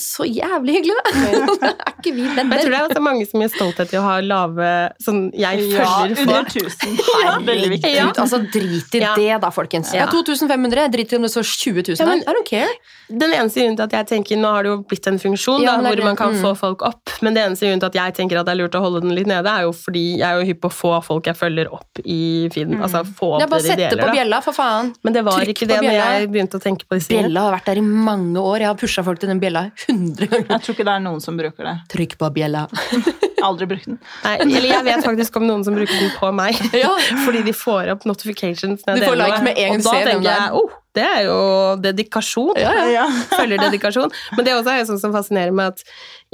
[0.00, 1.10] Så jævlig hyggelig, da!
[1.70, 2.56] er ikke vi venner?
[2.56, 4.68] jeg tror det er også mange som gir stolthet i å ha lave
[5.04, 6.64] Sånn jeg Ja, følger under få.
[6.64, 7.46] 1000.
[7.46, 7.94] Veldig viktig.
[7.94, 8.06] Ja.
[8.12, 9.14] Altså Drit i Ja.
[9.16, 9.92] det, da, folkens.
[9.94, 10.10] Ja, Ja.
[10.10, 10.88] 2500.
[10.92, 12.30] Drit i om det står 20 000 Ja, men- her.
[12.30, 12.74] I don't care.
[13.10, 15.76] Den eneste grunnen til at jeg tenker Nå har det jo blitt en funksjon Ja,
[15.76, 16.40] da, hvor man kan Mm.
[16.42, 18.72] få folk opp, men det eneste grunnen til at jeg tenker at det er lurt
[18.74, 21.04] å holde den litt nede, er jo fordi jeg er jo hypp på å få
[21.04, 22.80] folk jeg følger opp i feeden.
[22.80, 24.94] Altså få Det opp deler bare sette på bjella, for faen.
[25.04, 27.28] Men det var Trykk ikke det når jeg begynte å tenke på disse tingene.
[27.28, 28.58] Bjella har vært der i mange år.
[28.58, 30.48] Jeg har pusha folk til den bjella 100 ganger.
[30.50, 31.74] Jeg tror ikke det er noen som bruker det.
[31.92, 32.64] Trykk på bjella.
[33.48, 33.98] Aldri brukt den.
[34.24, 36.60] Nei, eller jeg vet faktisk om noen som bruker den på meg.
[36.84, 36.90] Ja.
[37.24, 38.82] Fordi de får opp notifications.
[38.86, 40.40] når Du får like med en gang Og du ser den det er.
[40.40, 41.36] jeg, oh, det er jo
[41.84, 42.56] dedikasjon.
[42.60, 43.04] Ja, ja.
[43.34, 44.12] Følger dedikasjon.
[44.36, 45.84] Men det også er jo sånn som fascinerer meg at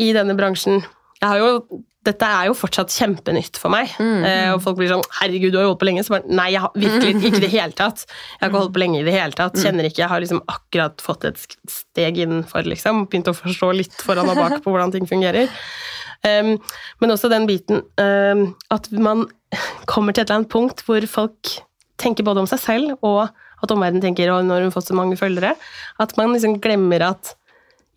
[0.00, 0.82] i denne bransjen
[1.20, 3.90] jo, Dette er jo fortsatt kjempenytt for meg.
[4.00, 4.22] Mm.
[4.24, 6.04] Eh, og folk blir sånn 'herregud, du har jo holdt på lenge'.
[6.06, 8.06] Så bare, nei, jeg har virkelig ikke i det hele tatt.
[8.08, 9.60] Jeg har ikke holdt på lenge i det hele tatt.
[9.60, 13.04] Kjenner ikke, Jeg har liksom akkurat fått et steg innenfor, liksom.
[13.12, 15.52] Begynt å forstå litt foran og bak på hvordan ting fungerer.
[16.24, 16.58] Um,
[17.00, 19.24] men også den biten um, at man
[19.88, 21.52] kommer til et eller annet punkt hvor folk
[22.00, 23.22] tenker både om seg selv og
[23.60, 25.54] at omverdenen tenker og når hun har fått så mange følgere,
[26.00, 27.34] at man liksom glemmer at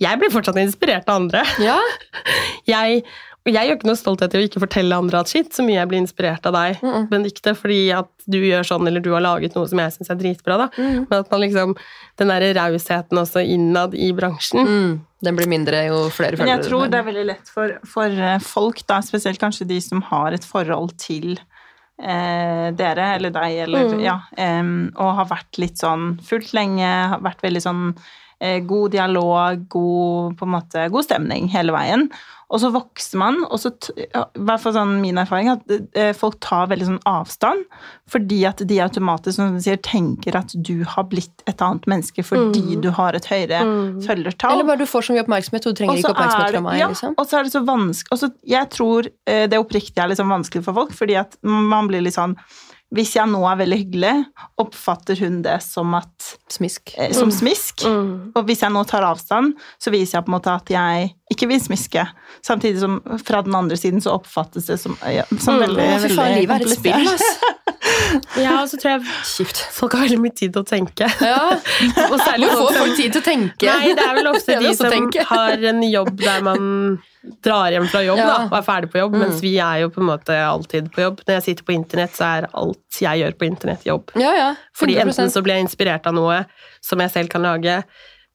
[0.03, 1.43] jeg blir fortsatt inspirert av andre.
[1.63, 1.79] Ja.
[2.69, 3.03] Jeg,
[3.43, 5.75] og jeg gjør ikke noe stolthet i å ikke fortelle andre at shit, så mye
[5.75, 7.09] jeg blir inspirert av deg, Mm.
[7.11, 10.19] Benedicte, fordi at du gjør sånn, eller du har laget noe som jeg syns er
[10.21, 10.67] dritbra, da.
[10.77, 11.01] Mm.
[11.09, 11.73] Men at man liksom
[12.21, 14.63] Den derre rausheten også innad i bransjen.
[14.63, 14.93] Mm.
[15.27, 18.39] Den blir mindre jo flere Men jeg tror det er veldig lett for, for eh,
[18.39, 21.33] folk, da, spesielt kanskje de som har et forhold til
[21.99, 24.01] eh, dere eller deg, eller Mm.
[24.07, 24.63] ja, eh,
[24.95, 28.01] og har vært litt sånn fullt lenge, har vært veldig sånn eh,
[28.67, 32.09] god dialog, god, måte, god stemning hele veien.
[32.53, 34.05] Og så vokser man, og så, i
[34.45, 37.63] hvert fall sånn min erfaring, at eh, folk tar veldig sånn avstand,
[38.13, 42.21] fordi at de automatisk, som du sier, tenker at du har blitt et annet menneske
[42.27, 44.01] fordi du har et høyere Mm.
[44.05, 44.53] følgertall.
[44.53, 46.59] Eller bare du får så mye oppmerksomhet, og du trenger også ikke oppmerksomhet er det-
[46.59, 46.79] fra meg.
[46.83, 47.15] Ja, liksom.
[47.17, 50.73] og så er det så vanskelig Jeg tror eh, det oppriktig er liksom vanskelig for
[50.73, 52.35] folk, fordi at man blir litt sånn
[52.93, 54.11] Hvis jeg nå er veldig hyggelig,
[54.61, 56.93] oppfatter hun det som, at, Smisk.
[56.97, 57.81] eh, som smisk.
[57.89, 58.31] Mm.
[58.37, 61.47] Og hvis jeg nå tar avstand, så viser jeg på en måte at jeg ikke
[61.49, 62.03] vil smiske.
[62.45, 65.63] Samtidig som fra den andre siden så oppfattes det som, ja, som Mm.
[65.65, 67.59] veldig, veldig fy faen, livet er et spill, komplisert.
[68.37, 69.59] Ja, og så tror jeg Kjipt.
[69.75, 71.07] folk har veldig mye tid til å tenke.
[71.23, 71.57] Ja.
[72.09, 73.67] Og særlig folk får folk tid til å tenke.
[73.67, 75.25] Nei, det er vel ofte de som tenke.
[75.29, 76.69] har en jobb der man
[77.43, 78.25] drar hjem fra jobb Ja.
[78.27, 79.19] da, og er ferdig på jobb, Mm.
[79.23, 81.21] mens vi er jo på en måte alltid på jobb.
[81.27, 84.11] Når jeg sitter på internett, så er alt jeg gjør på internett, jobb.
[84.15, 84.49] Ja, ja.
[84.75, 85.07] Fordi 100%.
[85.07, 86.45] enten så blir jeg inspirert av noe
[86.81, 87.83] som jeg selv kan lage,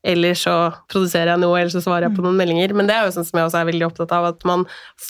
[0.09, 0.54] eller så
[0.88, 2.72] produserer jeg noe, eller så svarer jeg på noen meldinger.
[2.78, 4.64] Men det er jo sånn som jeg også er veldig opptatt av, at man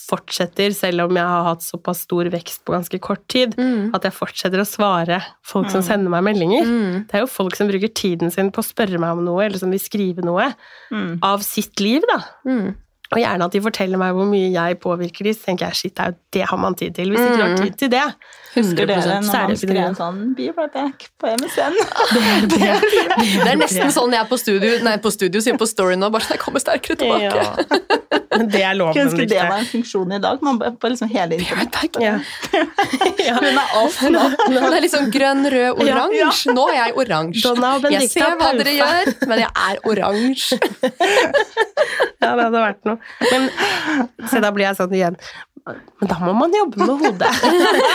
[0.09, 3.95] fortsetter, selv om jeg har hatt såpass stor vekst på ganske kort tid, Mm.
[3.95, 6.65] at jeg fortsetter å svare folk som sender meg meldinger.
[6.65, 7.07] Mm.
[7.09, 9.59] Det er jo folk som bruker tiden sin på å spørre meg om noe, eller
[9.59, 10.55] som vil skrive noe
[10.91, 11.19] Mm.
[11.23, 12.25] av sitt liv, da.
[12.47, 12.75] Mm.
[13.11, 15.95] Og gjerne at de forteller meg hvor mye jeg påvirker de, så tenker jeg shit,
[16.31, 17.09] det, har man tid til.
[17.09, 17.65] Hvis ikke du har Mm.
[17.65, 18.15] tid til det,
[18.55, 19.09] Husker dere 100%.
[19.09, 21.75] når så er man det skrev en sånn 'Be right back' på MSN?
[23.45, 26.11] Det er nesten sånn jeg er på studio, nei, på studio sier på story nå,
[26.15, 27.43] bare sånn, jeg kommer sterkere tilbake.
[27.43, 27.89] Ja.
[28.39, 30.43] Men det er lov, Jeg ønsker det var en funksjon i dag.
[30.45, 31.97] Man på liksom hele internett.
[31.99, 32.19] Ja.
[33.25, 33.37] ja.
[33.41, 34.25] Hun er alt nå.
[34.45, 36.55] Hun er liksom grønn, rød, Ja, oransje.
[36.55, 37.55] Nå er jeg oransje.
[37.95, 40.61] Jeg ser hva dere gjør, men jeg er oransje.
[42.19, 42.99] Ja, det hadde vært noe.
[43.31, 43.49] Men
[44.29, 45.19] se, da blir jeg sånn igjen.
[46.01, 47.31] Men da må man jobbe med hodet.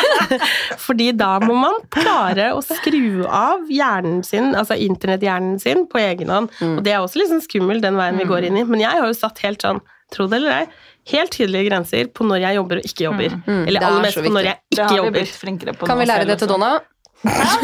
[0.85, 6.31] Fordi da må man klare å skru av hjernen sin, altså internetthjernen sin, på egen
[6.33, 6.51] hånd.
[6.59, 6.77] Mm.
[6.77, 8.65] Og det er også litt sånn skummelt, den veien vi går inn i.
[8.69, 9.81] Men jeg har jo satt helt sånn,
[10.13, 10.67] tro det eller ei,
[11.13, 13.37] helt tydelige grenser på når jeg jobber og ikke jobber.
[13.47, 15.17] Mm, Eller det er aller mest på når jeg Det ikke har vi jobber.
[15.19, 16.75] blitt flinkere på Kan vi lære det til Donna?
[17.23, 17.49] Ja.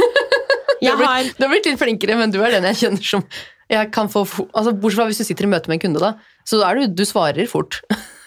[0.80, 3.24] Du har, blitt, du har blitt litt flinkere, men du er den jeg kjenner som
[3.70, 4.22] jeg kan få,
[4.56, 6.14] altså Bortsett fra hvis du sitter i møte med en kunde, da.
[6.48, 7.82] Så er du, du svarer fort.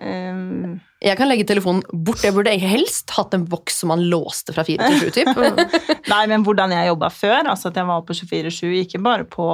[0.00, 2.22] Um, Jeg kan legge telefonen bort.
[2.24, 5.10] Jeg burde helst hatt en boks som man låste fra fire til sju.
[5.20, 5.30] typ.
[6.12, 9.46] Nei, men hvordan jeg jobba før, altså at jeg var på 24-7, ikke bare på,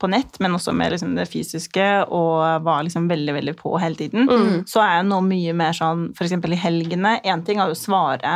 [0.00, 3.98] på nett, men også med liksom det fysiske, og var liksom veldig, veldig på hele
[3.98, 4.62] tiden, Mm.
[4.70, 7.82] så er jeg nå mye mer sånn, eksempel i helgene, en ting er jo å
[7.84, 8.34] svare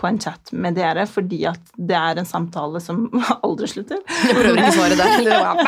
[0.00, 3.04] på en chat med dere, fordi at det er en samtale som
[3.44, 4.00] aldri slutter.
[4.08, 5.64] Jeg prøver ikke svare der.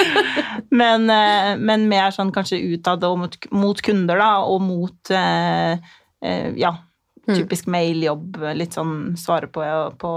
[0.80, 5.78] Men, eh, men mer sånn kanskje utad og mot, mot kunder, da, og mot eh,
[6.24, 6.72] eh, ja.
[7.26, 9.64] Typisk mailjobb, litt sånn svare på,
[9.98, 10.12] på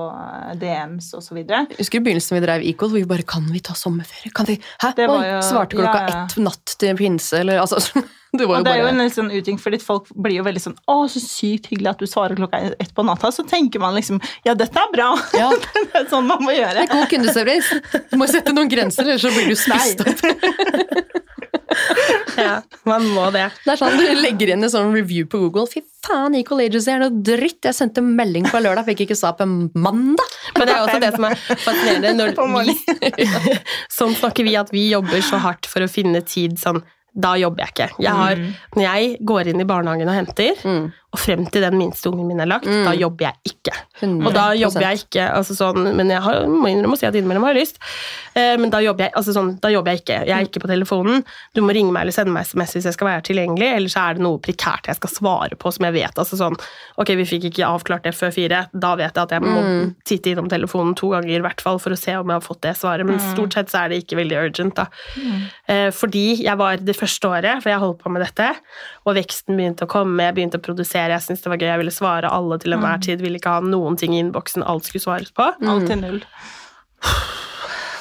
[0.62, 1.66] DMs og så videre.
[1.72, 4.32] Jeg husker i begynnelsen vi drev Equal, hvor vi bare Kan vi ta sommerferie?
[4.36, 4.60] Kan vi?
[4.84, 4.94] Hæ?
[5.08, 6.24] Oi, jo- svarte klokka ja, ja.
[6.26, 7.82] ett natt til pinse, eller altså
[8.38, 10.62] Det var Og det er jo en litt sånn uting, fordi folk blir jo veldig
[10.62, 13.96] sånn 'Å, så sykt hyggelig at du svarer klokka ett på natta.' Så tenker man
[13.98, 15.16] liksom 'Ja, dette er bra'.
[15.34, 15.50] Ja.
[15.74, 16.78] det er sånn man må gjøre.
[16.78, 17.82] Det er God kundeservice.
[18.12, 20.22] Du må sette noen grenser, ellers så blir du spist opp.
[22.40, 23.48] Ja, man må det.
[23.66, 25.66] Det er sånn Du legger inn en sånn review på Google.
[25.70, 27.60] Fy faen, Equal Agency er noe dritt.
[27.68, 30.38] Jeg sendte melding på lørdag, fikk ikke svar på mandag.
[30.58, 32.30] Men det er også det som er fascinerende.
[32.38, 33.58] Når vi,
[34.00, 36.82] sånn snakker vi at vi jobber så hardt for å finne tid sånn
[37.20, 37.88] Da jobber jeg ikke.
[38.06, 38.42] Jeg har,
[38.78, 40.92] Når jeg går inn i barnehagen og henter, Mm.
[41.10, 43.74] Og frem til den minste ungen min er lagt, da jobber jeg ikke.
[44.02, 44.28] 100%.
[44.30, 47.16] Og da jobber jeg ikke altså sånn, Men jeg har, må innrømme å si at
[47.18, 47.80] innimellom har jeg lyst.
[48.38, 50.20] Eh, men da jobber jeg altså sånn, da jobber jeg ikke.
[50.30, 51.24] Jeg er ikke på telefonen.
[51.58, 54.04] Du må ringe meg eller sende meg SMS hvis jeg skal være tilgjengelig, eller så
[54.06, 56.22] er det noe prekært jeg skal svare på som jeg vet.
[56.22, 56.60] altså sånn,
[57.02, 58.62] Ok, vi fikk ikke avklart det før fire.
[58.72, 59.64] Da vet jeg at jeg må
[60.06, 62.62] titte innom telefonen to ganger i hvert fall for å se om jeg har fått
[62.68, 63.08] det svaret.
[63.10, 64.76] Men stort sett så er det ikke veldig urgent.
[64.78, 64.86] da.
[65.66, 68.52] Eh, fordi jeg var det første året, for jeg holdt på med dette,
[69.08, 71.80] og veksten begynte å komme, jeg begynte å produsere, jeg syntes det var gøy, jeg
[71.80, 75.02] ville svare alle til enhver tid, ville ikke ha noen ting i innboksen, alt skulle
[75.02, 75.48] svares på.
[75.64, 76.24] Alltid null.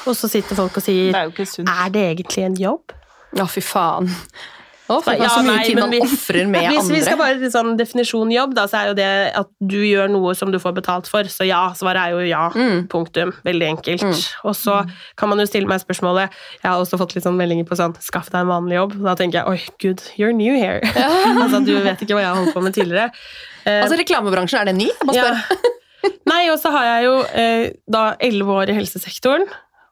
[0.07, 1.69] Og så sitter folk og Det sier er jo ikke sunt.
[1.69, 2.95] Er det egentlig en jobb?
[3.37, 4.09] Ja, fy faen.
[4.89, 7.75] Å, for Ja, så mye nei, tid man ofrer med Hvis vi skal bare sånn
[7.77, 11.09] definisjon jobb, da, så er jo det at du gjør noe som du får betalt
[11.11, 11.29] for.
[11.29, 12.47] Så ja, svaret er jo ja.
[12.55, 12.87] Mm.
[12.89, 13.35] Punktum.
[13.45, 14.23] Veldig enkelt.
[14.49, 14.79] Og så
[15.19, 17.93] kan man jo stille meg spørsmålet Jeg har også fått litt sånn meldinger på sånn
[18.03, 18.97] Skaff deg en vanlig jobb.
[19.05, 20.81] Da tenker jeg oi, gud, you're new here.
[21.43, 23.11] altså, du vet ikke hva jeg har holdt på med tidligere.
[23.65, 24.89] Eh, Altså, reklamebransjen, er det ny?
[24.89, 26.13] Jeg bare ja.
[26.29, 29.45] Nei, og så har jeg jo eh, da elleve år i helsesektoren.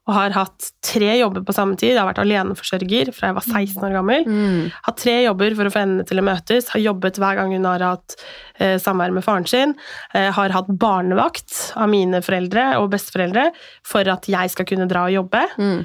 [0.07, 1.91] Og har hatt tre jobber på samme tid.
[1.91, 4.23] Jeg har vært aleneforsørger fra jeg var 16 år gammel.
[4.23, 4.71] Mm.
[4.87, 6.71] Hatt tre jobber for å få endene til å møtes.
[6.71, 8.15] Har jobbet hver gang hun har hatt
[8.55, 9.75] eh, samvær med faren sin.
[10.15, 13.49] Eh, har hatt barnevakt av mine foreldre og besteforeldre
[13.85, 15.43] for at jeg skal kunne dra og jobbe.
[15.59, 15.81] Mm.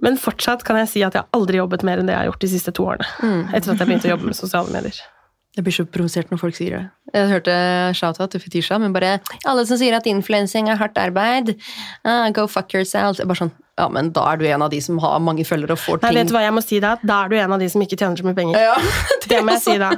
[0.00, 2.30] Men fortsatt kan jeg si at jeg har aldri jobbet mer enn det jeg har
[2.30, 3.08] gjort de siste to årene.
[3.20, 3.42] Mm.
[3.50, 5.02] Etter at jeg begynte å jobbe med sosiale medier.
[5.58, 6.84] Jeg blir så provosert når folk sier det.
[7.14, 7.54] Jeg hørte
[7.98, 11.54] shout-out til Fetisha, men bare alle som sier at influensing er hardt arbeid,
[12.06, 13.18] uh, go fuck yourself.
[13.22, 15.80] Bare sånn, ja, men da er du en av de som har mange følgere og
[15.80, 16.18] får Nei, ting.
[16.20, 16.96] vet du hva jeg må si da?
[17.02, 18.60] Da er du en av de som ikke tjener så mye penger.
[18.60, 18.76] Ja,
[19.30, 19.92] Det må jeg si da.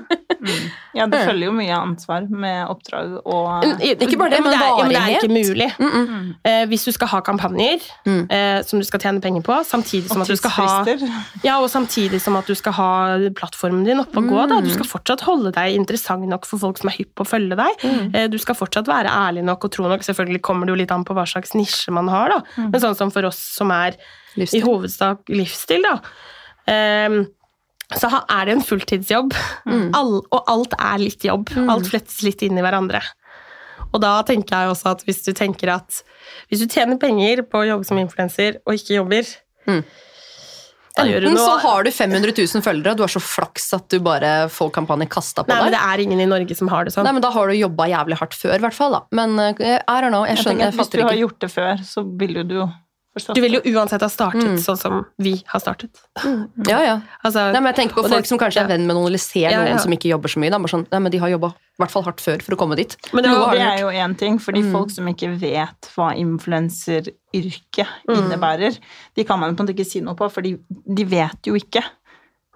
[0.92, 4.58] Ja, det følger jo mye ansvar med oppdrag og Ikke bare det, Ja, men det
[4.58, 5.68] er, ja, men det er ikke mulig.
[5.78, 10.08] Mm, Eh, hvis du skal ha kampanjer eh, som du skal tjene penger på, samtidig
[10.10, 10.66] som og at du skal ha.
[11.44, 12.88] Ja, og samtidig som at du skal ha
[13.36, 14.40] plattformen din oppe og gå.
[14.50, 14.60] Da.
[14.64, 17.82] Du skal fortsatt holde deg interessant nok for folk som er på å følge deg.
[17.82, 18.30] Mm.
[18.32, 20.05] Du skal fortsatt være ærlig nok og tro nok.
[20.07, 22.40] Selvfølgelig kommer det jo litt an på hva slags nisje man har, da.
[22.68, 24.62] Men sånn som for oss som er i Livsstil.
[24.64, 25.96] hovedsak livsstil, da.
[26.70, 27.26] Um,
[27.92, 29.34] så er det en fulltidsjobb,
[29.92, 31.50] All, og alt er litt jobb.
[31.68, 33.03] Alt flettes litt inn i hverandre.
[33.92, 35.98] Og da tenker jeg også at hvis du tenker at
[36.48, 39.28] hvis du tjener penger på å jobbe som influenser og ikke jobber
[39.68, 39.84] Mm.
[39.84, 43.22] da gjør du Enten så noe har du 500 000 følgere, og du har så
[43.24, 46.55] flaks at du bare får kampanjen kasta på Nei, men det er ingen i Norge
[46.59, 47.07] som har det sånn.
[47.09, 48.93] Nei, men Da har du jobba jævlig hardt før, i hvert fall.
[48.93, 49.01] da.
[49.16, 51.20] Men eh, I don't know, jeg Jeg tenker skjønner, at jeg Hvis du har ikke.
[51.24, 52.68] gjort det før, så vil jo du jo
[53.16, 53.34] forstå.
[53.34, 54.56] Du vil jo uansett ha startet Mm.
[54.58, 55.90] sånn som vi har startet.
[56.66, 57.00] Ja, ja.
[57.24, 59.18] Altså, Nei, men jeg tenker på folk det- som kanskje er venn med noen, eller
[59.18, 59.64] ser Ja, ja.
[59.74, 60.50] noen som ikke jobber så mye.
[60.50, 60.58] Da.
[60.58, 62.76] Bare sånn, nei, men De har jobba i hvert fall hardt før for å komme
[62.76, 62.96] dit.
[63.12, 64.72] Men det Det er jo én ting, fordi Mm.
[64.72, 68.16] folk som ikke vet hva influenseryrket Mm.
[68.16, 68.78] innebærer,
[69.14, 71.82] de kan man på en måte ikke si noe på, for de vet jo ikke.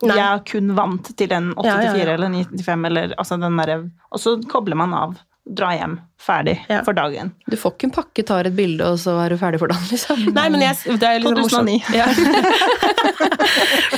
[0.02, 0.14] Nei.
[0.14, 2.14] Jeg er kun vant til den 8 Ja, ja, til 4 ja.
[2.14, 5.16] eller 9-5, eller altså den derre Og så kobler man av,
[5.46, 6.80] drar hjem, ferdig Ja.
[6.82, 7.32] for dagen.
[7.46, 9.86] Du får ikke en pakke, tar et bilde, og så er du ferdig for dagen.
[9.90, 10.24] liksom.
[10.34, 11.80] Nei, men jeg, det er litt sånn 2009.
[11.80, 11.94] morsomt.
[11.94, 12.06] Ja.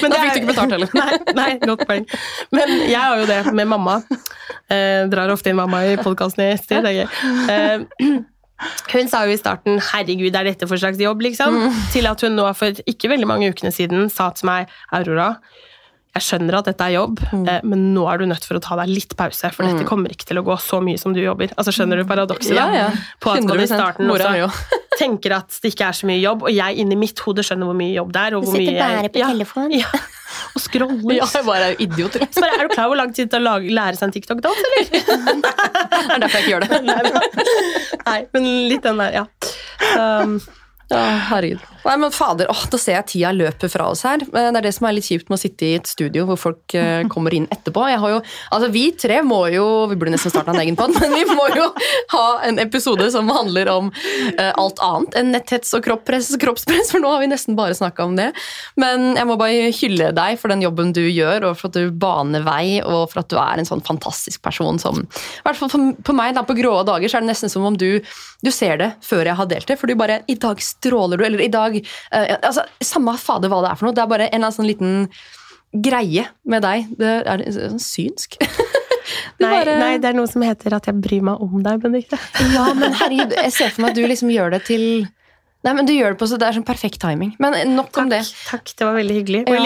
[0.02, 0.90] men Da fikk du ikke betalt heller.
[1.00, 2.04] Nei, nei, godt poeng.
[2.54, 4.00] Men jeg har jo det med mamma.
[4.68, 7.06] Eh, drar ofte inn mamma i podkasten i det er gøy.
[7.54, 8.18] Eh,
[8.92, 11.56] hun sa jo i starten 'herregud, er dette for slags jobb', liksom?
[11.94, 15.36] Til at hun nå for ikke veldig mange ukene siden sa til meg 'Aurora,
[16.16, 18.78] jeg skjønner at dette er jobb, eh, men nå er du nødt for å ta
[18.80, 21.52] deg litt pause, for dette kommer ikke til å gå så mye som du jobber'.
[21.54, 22.56] Altså Skjønner du paradokset?
[22.56, 22.88] Ja, ja.
[23.22, 23.76] På at man i 100%.
[23.76, 24.50] starten også
[25.02, 27.78] tenker at det ikke er så mye jobb, og jeg inni mitt hode skjønner hvor
[27.78, 28.38] mye jobb det er.
[28.38, 29.70] Og hvor mye på ja, telefon.
[29.70, 29.92] ja,
[30.56, 31.16] og scroller.
[31.20, 32.18] Ja, jeg bare er jo idiot.
[32.18, 34.08] Så bare, er du klar over hvor lang tid det tar å lage, lære seg
[34.08, 34.84] en TikTok-dans, eller?
[36.08, 37.98] Det er derfor jeg ikke gjør det.
[38.08, 39.26] Nei, men litt den der, ja.
[39.98, 40.38] Um,
[40.88, 41.60] Ja, herregud.
[41.84, 44.22] Nei, men fader, åh, Da ser jeg tida løper fra oss her.
[44.22, 46.38] Eh, Det er det som er litt kjipt med å sitte i et studio hvor
[46.40, 47.84] folk eh, kommer inn etterpå.
[47.92, 48.20] Jeg har jo,
[48.54, 51.46] altså Vi tre må jo Vi burde nesten starta en egen pod, men vi må
[51.54, 51.68] jo
[52.14, 57.02] ha en episode som handler om uh, alt annet enn netthets og kroppspress, kroppspress, for
[57.02, 58.30] nå har vi nesten bare snakka om det.
[58.80, 61.90] Men jeg må bare hylle deg for den jobben du gjør, og for at du
[61.92, 65.72] baner vei, og for at du er en sånn fantastisk person som I hvert fall
[65.72, 68.00] for, på meg, da, på gråe dager, så er det nesten som om du,
[68.44, 69.78] du ser det før jeg har delt det.
[69.80, 73.60] For du bare I dag stråler du, eller i dag eh, altså, Samme fader hva
[73.64, 73.96] det er for noe.
[73.96, 75.08] Det er bare en sånn liten
[75.72, 76.88] greie med deg.
[76.98, 78.38] Det er sånn synsk.
[79.38, 82.18] Nei, bare- nei, det er noe som heter at jeg bryr meg om deg, Benedicte.
[82.52, 84.82] Ja, men herregud, jeg ser for meg at du liksom gjør det til
[85.66, 87.32] Nei, men du gjør det på så Det er sånn perfekt timing.
[87.42, 88.20] Men nok om det.
[88.46, 89.40] Takk, det var veldig hyggelig.
[89.48, 89.56] Og,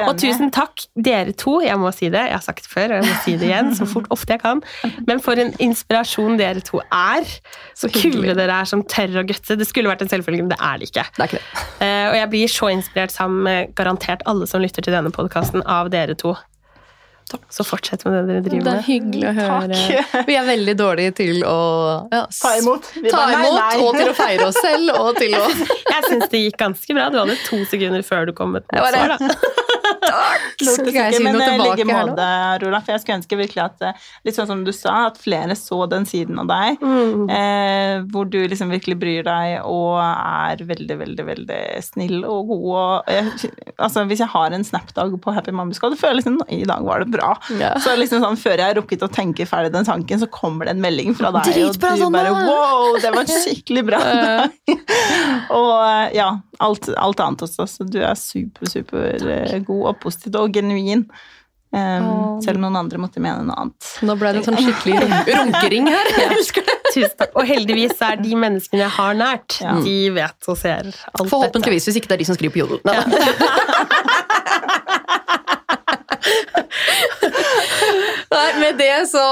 [0.00, 1.60] Ja, og tusen takk, dere to.
[1.62, 3.70] Jeg må si det, jeg har sagt det før, og jeg må si det igjen
[3.78, 4.62] så fort ofte jeg kan.
[5.06, 7.30] Men for en inspirasjon dere to er.
[7.78, 9.54] Så kule dere er som tør å gutte.
[9.60, 11.06] Det skulle vært en selvfølge, men det er det ikke.
[11.14, 11.66] Det er ikke det.
[11.86, 15.62] Eh, og jeg blir så inspirert sammen med garantert alle som lytter til denne podkasten,
[15.62, 16.34] av dere to.
[17.50, 18.86] Så fortsett med det dere driver Det er med.
[18.88, 19.80] hyggelig å høre.
[19.80, 20.26] Takk.
[20.30, 21.56] Vi er veldig dårlige til å
[22.12, 22.90] ja, Ta imot.
[22.96, 23.82] Ta bare, nei, imot, nei.
[23.84, 25.44] og til å feire oss selv, og til å
[25.94, 27.08] Jeg syns det gikk ganske bra.
[27.12, 29.30] Du hadde to sekunder før du kom med et Jeg
[30.60, 32.28] jeg si men eh, like måte,
[32.62, 35.56] Rola, for jeg skulle ønske virkelig at eh, litt sånn som du sa, at flere
[35.58, 36.82] så den siden av deg.
[36.82, 37.24] Mm.
[37.30, 42.66] Eh, hvor du liksom virkelig bryr deg og er veldig, veldig veldig snill og god.
[42.70, 46.40] Og, jeg, altså, hvis jeg har en snap-dag på Happy Mommy Squad, føler jeg liksom
[46.50, 47.34] i dag var det bra.
[47.60, 47.74] Ja.
[47.80, 50.76] Så liksom sånn, før jeg har rukket å tenke ferdig den tanken, så kommer det
[50.76, 54.00] en melding fra deg, Dritbra, og du bare Wow, det var skikkelig bra!
[55.58, 56.30] og eh, ja,
[56.60, 57.66] alt, alt annet også.
[57.70, 59.92] Så du er super, super eh, god.
[59.94, 61.06] og positivt og genuin.
[61.70, 62.30] Um, oh.
[62.42, 63.90] selv om noen andre måtte mene noe annet.
[64.02, 66.08] Nå ble det en sånn skikkelig run- runkering her.
[66.18, 66.74] Jeg elsker det.
[66.90, 67.36] Tusen takk.
[67.38, 69.76] Og heldigvis er de menneskene jeg har nært, Ja.
[69.84, 71.28] de vet og ser alt dette.
[71.30, 72.82] Forhåpentligvis, hvis ikke det er de som skriver på jodel.
[78.30, 79.22] Nei, med det så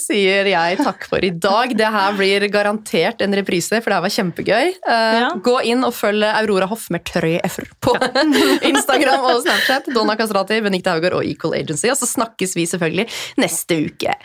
[0.00, 1.74] sier jeg takk for i dag.
[1.76, 4.70] Det her blir garantert en reprise, for det her var kjempegøy.
[4.86, 5.28] Uh, Ja.
[5.44, 7.94] Gå inn og følg Aurora Hoff med tre f-er på
[8.72, 9.92] Instagram og Snapchat.
[9.92, 11.90] Donna Kastrati, Benikte Haugård og Equal Agency.
[11.92, 13.08] Og så snakkes vi selvfølgelig
[13.44, 14.16] neste uke.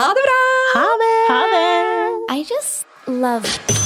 [0.00, 0.40] Ha det bra!
[0.74, 1.14] Ha det!
[1.30, 1.66] Ha det!
[2.36, 3.85] I just love